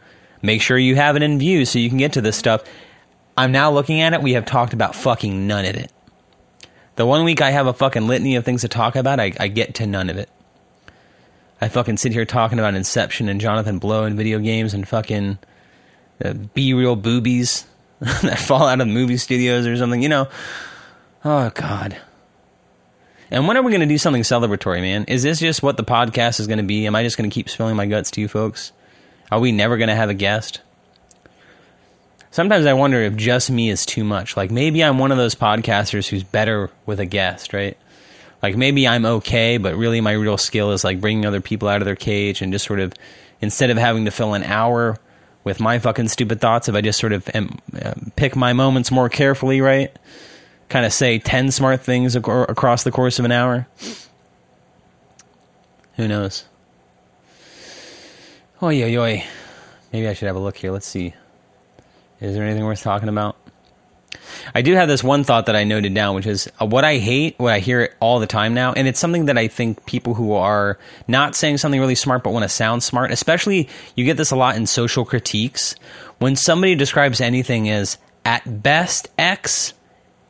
[0.42, 2.62] make sure you have it in view so you can get to this stuff.
[3.36, 4.22] I'm now looking at it.
[4.22, 5.90] We have talked about fucking none of it.
[6.96, 9.48] The one week I have a fucking litany of things to talk about, I, I
[9.48, 10.28] get to none of it.
[11.60, 15.38] I fucking sit here talking about Inception and Jonathan Blow and video games and fucking
[16.24, 17.66] uh, B-roll boobies
[18.00, 20.02] that fall out of movie studios or something.
[20.02, 20.28] You know,
[21.24, 21.98] oh god.
[23.30, 25.04] And when are we going to do something celebratory, man?
[25.08, 26.86] Is this just what the podcast is going to be?
[26.86, 28.72] Am I just going to keep spilling my guts to you folks?
[29.32, 30.60] Are we never going to have a guest?
[32.30, 34.36] Sometimes I wonder if just me is too much.
[34.36, 37.78] Like maybe I'm one of those podcasters who's better with a guest, right?
[38.44, 41.80] Like maybe I'm okay, but really my real skill is like bringing other people out
[41.80, 42.92] of their cage and just sort of
[43.40, 44.98] instead of having to fill an hour
[45.44, 48.90] with my fucking stupid thoughts, if I just sort of am, uh, pick my moments
[48.90, 49.96] more carefully, right?
[50.68, 53.66] Kind of say 10 smart things ac- across the course of an hour.
[55.96, 56.44] Who knows?
[58.60, 59.24] Oh, yeah, yoy.
[59.90, 60.70] Maybe I should have a look here.
[60.70, 61.14] Let's see.
[62.20, 63.36] Is there anything worth talking about?
[64.54, 66.98] I do have this one thought that I noted down, which is uh, what I
[66.98, 69.86] hate, what I hear it all the time now, and it's something that I think
[69.86, 70.78] people who are
[71.08, 74.36] not saying something really smart but want to sound smart, especially you get this a
[74.36, 75.74] lot in social critiques,
[76.18, 79.74] when somebody describes anything as at best X,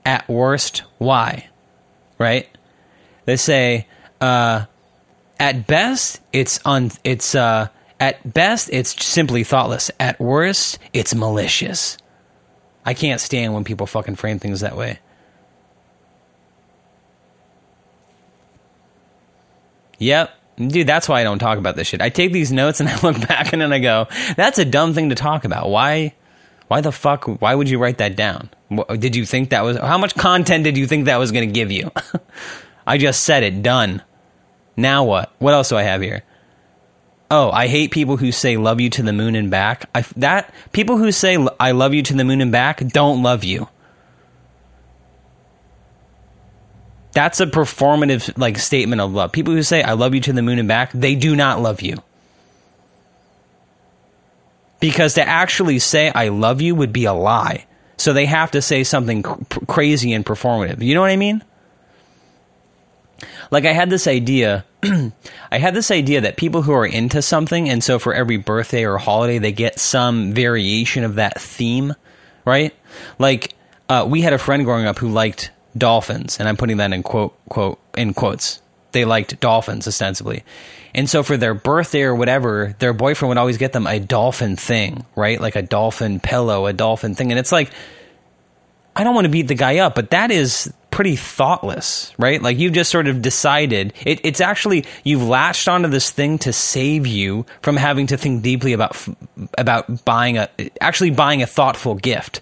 [0.04, 1.48] at worst Y,
[2.18, 2.48] right?
[3.24, 3.86] They say,
[4.20, 4.66] uh,
[5.38, 7.68] at best it's un, it's uh,
[8.00, 9.90] at best it's simply thoughtless.
[9.98, 11.98] At worst, it's malicious
[12.84, 14.98] I can't stand when people fucking frame things that way.
[19.98, 20.30] Yep.
[20.56, 22.00] Dude, that's why I don't talk about this shit.
[22.00, 24.06] I take these notes and I look back and then I go,
[24.36, 25.70] that's a dumb thing to talk about.
[25.70, 26.14] Why
[26.68, 28.50] why the fuck why would you write that down?
[28.98, 31.52] Did you think that was how much content did you think that was going to
[31.52, 31.90] give you?
[32.86, 34.02] I just said it, done.
[34.76, 35.32] Now what?
[35.38, 36.22] What else do I have here?
[37.30, 39.88] Oh, I hate people who say love you to the moon and back.
[39.94, 43.44] I, that people who say I love you to the moon and back don't love
[43.44, 43.68] you.
[47.12, 49.32] That's a performative like statement of love.
[49.32, 51.80] People who say I love you to the moon and back, they do not love
[51.80, 52.02] you.
[54.80, 57.66] Because to actually say I love you would be a lie.
[57.96, 60.82] So they have to say something cr- crazy and performative.
[60.82, 61.42] You know what I mean?
[63.50, 64.64] Like I had this idea
[65.50, 68.84] I had this idea that people who are into something and so for every birthday
[68.84, 71.94] or holiday they get some variation of that theme,
[72.44, 72.74] right?
[73.18, 73.54] Like
[73.88, 77.02] uh, we had a friend growing up who liked dolphins, and I'm putting that in
[77.02, 78.60] quote quote in quotes.
[78.92, 80.44] They liked dolphins ostensibly.
[80.94, 84.54] And so for their birthday or whatever, their boyfriend would always get them a dolphin
[84.54, 85.40] thing, right?
[85.40, 87.32] Like a dolphin pillow, a dolphin thing.
[87.32, 87.72] And it's like,
[88.94, 92.40] I don't want to beat the guy up, but that is pretty thoughtless, right?
[92.40, 96.52] Like you've just sort of decided it, it's actually you've latched onto this thing to
[96.52, 98.96] save you from having to think deeply about
[99.58, 100.48] about buying a
[100.80, 102.40] actually buying a thoughtful gift,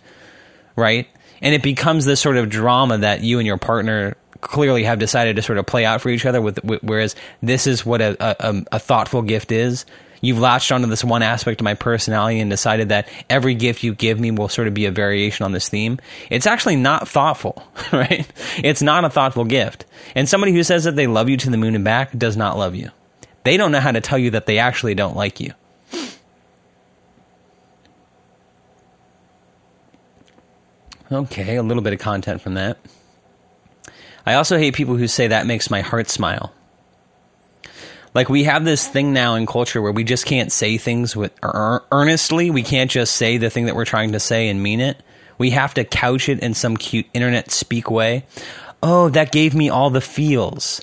[0.76, 1.08] right?
[1.42, 5.36] and it becomes this sort of drama that you and your partner clearly have decided
[5.36, 6.40] to sort of play out for each other.
[6.40, 9.84] With, whereas this is what a, a, a thoughtful gift is.
[10.22, 13.92] You've latched onto this one aspect of my personality and decided that every gift you
[13.92, 15.98] give me will sort of be a variation on this theme.
[16.30, 17.62] It's actually not thoughtful,
[17.92, 18.26] right?
[18.62, 19.84] It's not a thoughtful gift.
[20.14, 22.56] And somebody who says that they love you to the moon and back does not
[22.56, 22.90] love you.
[23.42, 25.52] They don't know how to tell you that they actually don't like you.
[31.10, 32.78] Okay, a little bit of content from that.
[34.24, 36.54] I also hate people who say that makes my heart smile.
[38.14, 41.32] Like we have this thing now in culture where we just can't say things with
[41.42, 42.50] earnestly.
[42.50, 45.02] We can't just say the thing that we're trying to say and mean it.
[45.38, 48.24] We have to couch it in some cute internet speak way.
[48.82, 50.82] Oh, that gave me all the feels.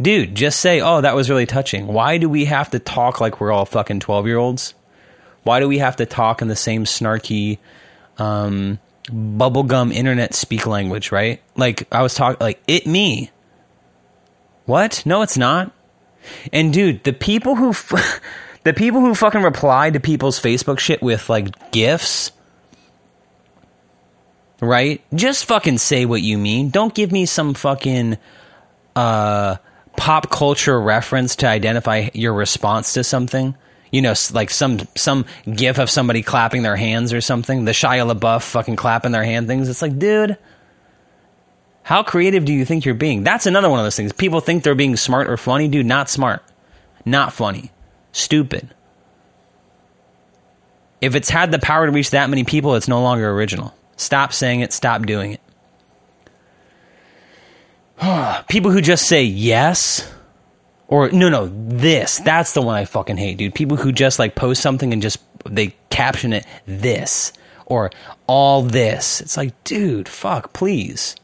[0.00, 3.40] Dude, just say, "Oh, that was really touching." Why do we have to talk like
[3.40, 4.74] we're all fucking 12-year-olds?
[5.42, 7.58] Why do we have to talk in the same snarky
[8.18, 11.40] um, bubblegum internet speak language, right?
[11.56, 13.30] Like I was talking, like it me.
[14.66, 15.02] What?
[15.06, 15.72] No, it's not.
[16.52, 18.20] And dude, the people who, f-
[18.64, 22.32] the people who fucking reply to people's Facebook shit with like gifs,
[24.60, 25.02] right?
[25.14, 26.70] Just fucking say what you mean.
[26.70, 28.18] Don't give me some fucking
[28.96, 29.56] uh
[29.96, 33.54] pop culture reference to identify your response to something
[33.90, 37.64] you know, like some some gif of somebody clapping their hands or something.
[37.64, 39.68] The Shia LaBeouf fucking clapping their hand things.
[39.68, 40.36] It's like, dude,
[41.88, 43.22] how creative do you think you're being?
[43.22, 44.12] That's another one of those things.
[44.12, 45.86] People think they're being smart or funny, dude.
[45.86, 46.42] Not smart,
[47.06, 47.72] not funny,
[48.12, 48.68] stupid.
[51.00, 53.74] If it's had the power to reach that many people, it's no longer original.
[53.96, 54.74] Stop saying it.
[54.74, 55.38] Stop doing
[58.02, 58.44] it.
[58.48, 60.12] people who just say yes
[60.88, 62.18] or no, no, this.
[62.18, 63.54] That's the one I fucking hate, dude.
[63.54, 67.32] People who just like post something and just they caption it this
[67.64, 67.90] or
[68.26, 69.22] all this.
[69.22, 71.16] It's like, dude, fuck, please.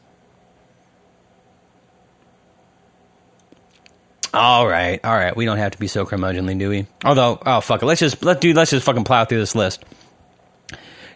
[4.35, 5.35] All right, all right.
[5.35, 6.87] We don't have to be so curmudgeonly, do we?
[7.03, 9.83] Although, oh fuck it, let's just let dude, let's just fucking plow through this list.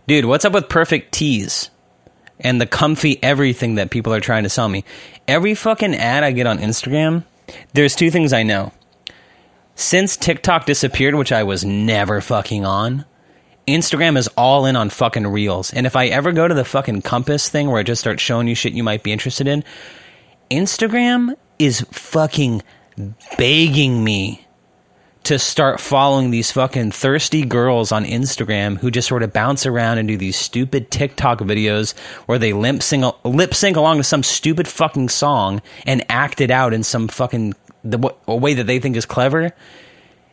[0.07, 1.70] Dude, what's up with perfect tees
[2.39, 4.84] and the comfy everything that people are trying to sell me?
[5.28, 7.26] Every fucking ad I get on Instagram
[7.74, 8.72] there's two things I know.
[9.76, 13.05] Since TikTok disappeared, which I was never fucking on,
[13.67, 15.72] Instagram is all in on fucking reels.
[15.72, 18.47] And if I ever go to the fucking compass thing where I just start showing
[18.47, 19.63] you shit you might be interested in,
[20.51, 22.61] Instagram is fucking
[23.37, 24.45] begging me
[25.23, 29.97] to start following these fucking thirsty girls on Instagram who just sort of bounce around
[29.97, 34.23] and do these stupid TikTok videos where they lip sync lip sync along to some
[34.23, 38.79] stupid fucking song and act it out in some fucking the a way that they
[38.79, 39.51] think is clever.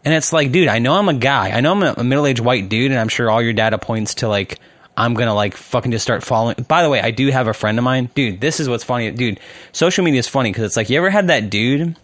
[0.04, 1.50] And it's like, dude, I know I'm a guy.
[1.50, 4.14] I know I'm a middle aged white dude, and I'm sure all your data points
[4.16, 4.60] to like
[4.96, 6.64] I'm gonna like fucking just start following.
[6.68, 8.40] By the way, I do have a friend of mine, dude.
[8.40, 9.40] This is what's funny, dude.
[9.72, 11.96] Social media is funny because it's like you ever had that dude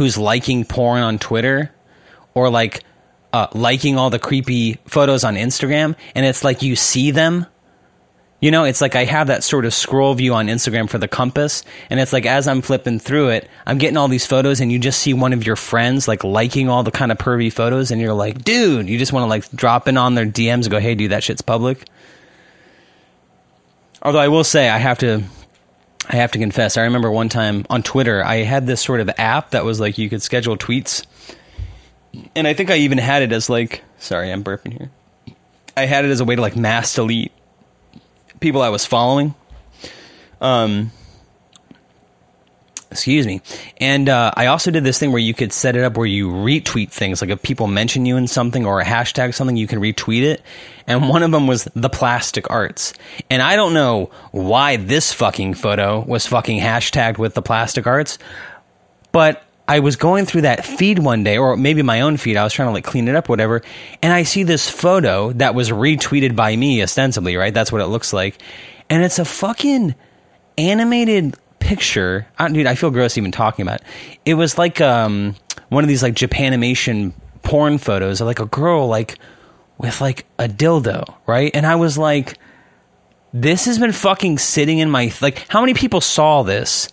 [0.00, 1.70] who's liking porn on Twitter
[2.32, 2.82] or like
[3.34, 7.44] uh, liking all the creepy photos on Instagram, and it's like you see them.
[8.40, 11.06] You know, it's like I have that sort of scroll view on Instagram for the
[11.06, 14.72] compass, and it's like as I'm flipping through it, I'm getting all these photos, and
[14.72, 17.90] you just see one of your friends like liking all the kind of pervy photos,
[17.90, 20.70] and you're like, dude, you just want to like drop in on their DMs and
[20.70, 21.86] go, hey, dude, that shit's public.
[24.00, 25.24] Although I will say, I have to,
[26.10, 26.76] I have to confess.
[26.76, 29.96] I remember one time on Twitter, I had this sort of app that was like
[29.96, 31.06] you could schedule tweets,
[32.34, 34.90] and I think I even had it as like, sorry, I'm burping here.
[35.76, 37.30] I had it as a way to like mass delete
[38.40, 39.36] people I was following.
[40.40, 40.90] Um,
[42.90, 43.40] excuse me.
[43.78, 46.28] And uh, I also did this thing where you could set it up where you
[46.28, 47.20] retweet things.
[47.20, 50.42] Like if people mention you in something or a hashtag something, you can retweet it.
[50.86, 52.92] And one of them was the plastic arts.
[53.28, 58.18] And I don't know why this fucking photo was fucking hashtagged with the plastic arts,
[59.12, 62.36] but I was going through that feed one day, or maybe my own feed.
[62.36, 63.62] I was trying to like clean it up, whatever.
[64.02, 67.54] And I see this photo that was retweeted by me, ostensibly, right?
[67.54, 68.42] That's what it looks like.
[68.88, 69.94] And it's a fucking
[70.58, 72.26] animated picture.
[72.38, 73.86] I, dude, I feel gross even talking about it.
[74.24, 75.36] It was like um,
[75.68, 79.18] one of these like Japanimation porn photos of like a girl like
[79.78, 81.50] with like a dildo, right?
[81.54, 82.38] And I was like,
[83.32, 85.46] this has been fucking sitting in my like.
[85.48, 86.88] How many people saw this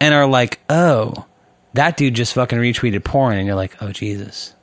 [0.00, 1.26] and are like, oh,
[1.74, 4.54] that dude just fucking retweeted porn, and you're like, oh Jesus.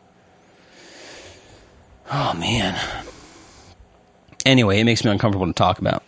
[2.12, 2.78] Oh man.
[4.46, 6.04] Anyway, it makes me uncomfortable to talk about.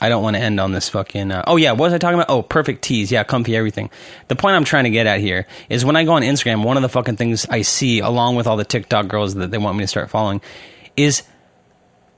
[0.00, 1.30] I don't want to end on this fucking.
[1.30, 2.30] Uh, oh yeah, what was I talking about?
[2.30, 3.10] Oh, perfect tees.
[3.10, 3.90] Yeah, comfy everything.
[4.28, 6.76] The point I'm trying to get at here is when I go on Instagram, one
[6.76, 9.78] of the fucking things I see, along with all the TikTok girls that they want
[9.78, 10.42] me to start following,
[10.96, 11.22] is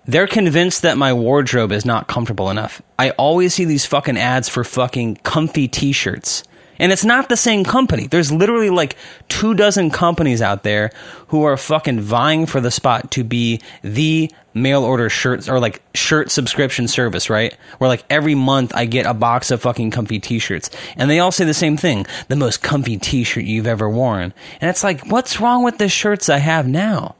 [0.06, 2.82] they're convinced that my wardrobe is not comfortable enough.
[2.98, 6.44] I always see these fucking ads for fucking comfy T-shirts.
[6.78, 8.06] And it's not the same company.
[8.06, 8.96] There's literally like
[9.28, 10.90] two dozen companies out there
[11.28, 15.82] who are fucking vying for the spot to be the mail order shirts or like
[15.94, 17.56] shirt subscription service, right?
[17.78, 20.70] Where like every month I get a box of fucking comfy t-shirts.
[20.96, 24.32] And they all say the same thing, the most comfy t-shirt you've ever worn.
[24.60, 27.16] And it's like, what's wrong with the shirts I have now?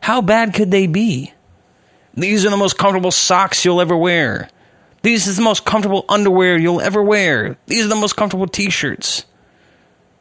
[0.00, 1.34] How bad could they be?
[2.14, 4.48] These are the most comfortable socks you'll ever wear.
[5.02, 7.56] These is the most comfortable underwear you'll ever wear.
[7.66, 9.24] These are the most comfortable t-shirts.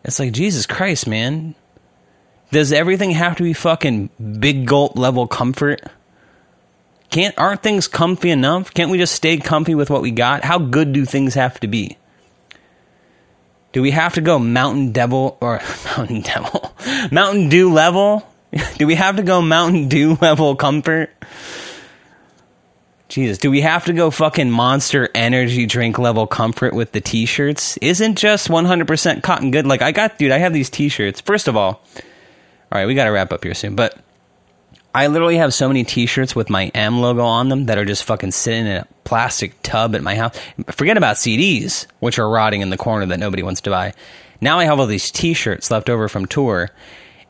[0.04, 1.56] It's like Jesus Christ, man.
[2.52, 4.10] Does everything have to be fucking
[4.40, 5.82] big gulp level comfort?
[7.10, 8.74] Can't aren't things comfy enough?
[8.74, 10.44] Can't we just stay comfy with what we got?
[10.44, 11.98] How good do things have to be?
[13.72, 16.76] Do we have to go Mountain Devil or Mountain Devil?
[17.12, 18.28] Mountain Dew level?
[18.78, 21.12] Do we have to go Mountain Dew level comfort?
[23.10, 27.26] Jesus, do we have to go fucking monster energy drink level comfort with the t
[27.26, 27.76] shirts?
[27.78, 29.66] Isn't just 100% cotton good?
[29.66, 31.20] Like, I got, dude, I have these t shirts.
[31.20, 31.82] First of all, all
[32.72, 33.98] right, we got to wrap up here soon, but
[34.94, 37.86] I literally have so many t shirts with my M logo on them that are
[37.86, 40.40] just fucking sitting in a plastic tub at my house.
[40.70, 43.94] Forget about CDs, which are rotting in the corner that nobody wants to buy.
[44.40, 46.70] Now I have all these t shirts left over from tour,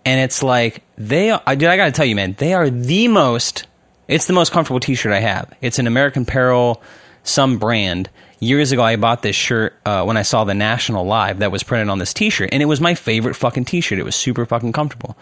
[0.04, 3.66] and it's like, they are, dude, I gotta tell you, man, they are the most
[4.10, 5.54] it's the most comfortable T-shirt I have.
[5.62, 6.82] It's an American Apparel,
[7.24, 8.10] some brand.
[8.40, 11.62] Years ago, I bought this shirt uh, when I saw the National Live that was
[11.62, 14.00] printed on this T-shirt, and it was my favorite fucking T-shirt.
[14.00, 15.16] It was super fucking comfortable.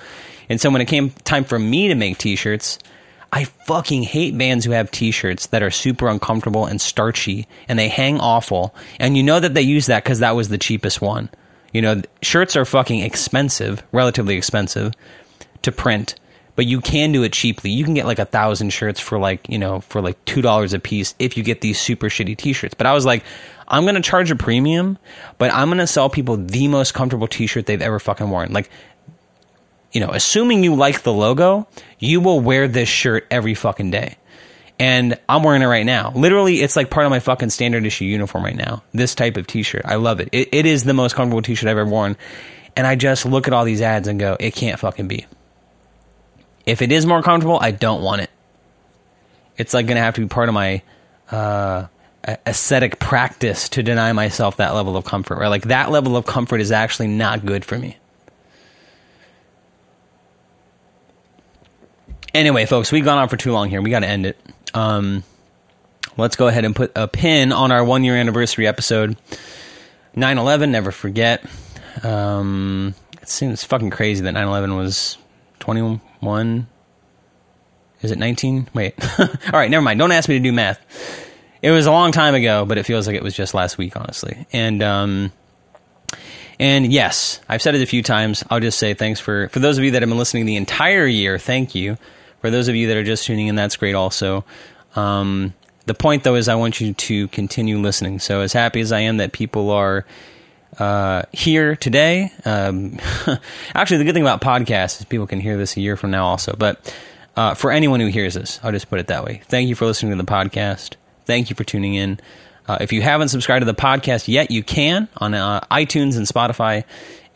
[0.49, 2.79] And so when it came time for me to make T-shirts,
[3.33, 7.89] I fucking hate bands who have T-shirts that are super uncomfortable and starchy, and they
[7.89, 8.73] hang awful.
[9.01, 11.29] And you know that they use that because that was the cheapest one.
[11.73, 14.93] You know, shirts are fucking expensive, relatively expensive
[15.63, 16.15] to print
[16.58, 17.70] but you can do it cheaply.
[17.70, 20.80] You can get like a thousand shirts for like, you know, for like $2 a
[20.80, 22.73] piece if you get these super shitty t shirts.
[22.73, 23.23] But I was like,
[23.68, 24.98] I'm going to charge a premium,
[25.38, 28.53] but I'm going to sell people the most comfortable t shirt they've ever fucking worn.
[28.53, 28.72] Like,
[29.91, 31.68] you know, assuming you like the logo,
[31.99, 34.18] you will wear this shirt every fucking day.
[34.80, 36.11] And I'm wearing it right now.
[36.15, 38.81] Literally, it's like part of my fucking standard issue uniform right now.
[38.94, 39.84] This type of t shirt.
[39.86, 40.30] I love it.
[40.31, 40.49] it.
[40.52, 42.18] It is the most comfortable t shirt I've ever worn.
[42.76, 45.27] And I just look at all these ads and go, it can't fucking be.
[46.68, 48.30] If it is more comfortable, I don't want it.
[49.56, 50.81] It's like going to have to be part of my
[51.31, 51.88] uh,
[52.45, 55.39] aesthetic practice to deny myself that level of comfort.
[55.39, 55.48] Right?
[55.48, 57.98] Like that level of comfort is actually not good for me.
[62.34, 63.81] Anyway, folks, we've gone on for too long here.
[63.81, 64.38] We got to end it.
[64.73, 65.23] Um,
[66.18, 69.15] let's go ahead and put a pin on our one year anniversary episode.
[70.15, 71.45] 9 11, never forget.
[72.03, 75.18] Um, it seems fucking crazy that 9 11 was
[75.68, 76.65] 21.
[77.99, 78.69] Is it 19?
[78.73, 78.94] Wait.
[79.19, 79.99] All right, never mind.
[79.99, 80.80] Don't ask me to do math.
[81.61, 83.98] It was a long time ago, but it feels like it was just last week,
[83.98, 84.48] honestly.
[84.53, 85.34] And um,
[86.57, 88.45] and yes, I've said it a few times.
[88.49, 91.06] I'll just say thanks for for those of you that have been listening the entire
[91.06, 91.38] year.
[91.38, 91.98] Thank you.
[92.39, 93.94] For those of you that are just tuning in, that's great.
[93.94, 94.45] Also,
[94.95, 95.53] um,
[95.85, 98.19] the point though is I want you to continue listening.
[98.19, 100.06] So as happy as I am that people are
[100.80, 102.31] uh, here today.
[102.45, 102.99] Um,
[103.73, 106.26] actually, the good thing about podcasts is people can hear this a year from now
[106.26, 106.56] also.
[106.57, 106.94] But
[107.35, 109.41] uh, for anyone who hears this, I'll just put it that way.
[109.45, 110.95] Thank you for listening to the podcast.
[111.26, 112.19] Thank you for tuning in.
[112.68, 116.26] Uh, if you haven't subscribed to the podcast yet, you can on uh, iTunes and
[116.26, 116.84] Spotify.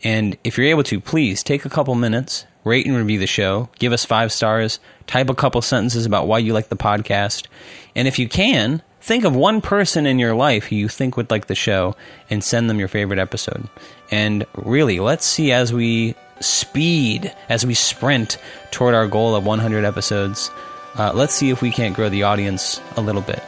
[0.04, 3.70] And if you're able to, please take a couple minutes, rate and review the show,
[3.78, 7.46] give us five stars, type a couple sentences about why you like the podcast.
[7.94, 11.30] And if you can, think of one person in your life who you think would
[11.30, 11.94] like the show
[12.30, 13.68] and send them your favorite episode.
[14.10, 18.38] And really, let's see as we speed, as we sprint
[18.70, 20.50] toward our goal of 100 episodes,
[20.96, 23.42] uh, let's see if we can't grow the audience a little bit.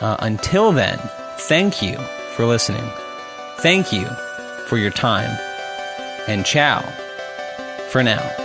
[0.00, 0.98] Uh, until then,
[1.38, 1.96] thank you
[2.34, 2.84] for listening.
[3.58, 4.06] Thank you
[4.68, 5.30] for your time.
[6.26, 6.80] And ciao
[7.90, 8.43] for now.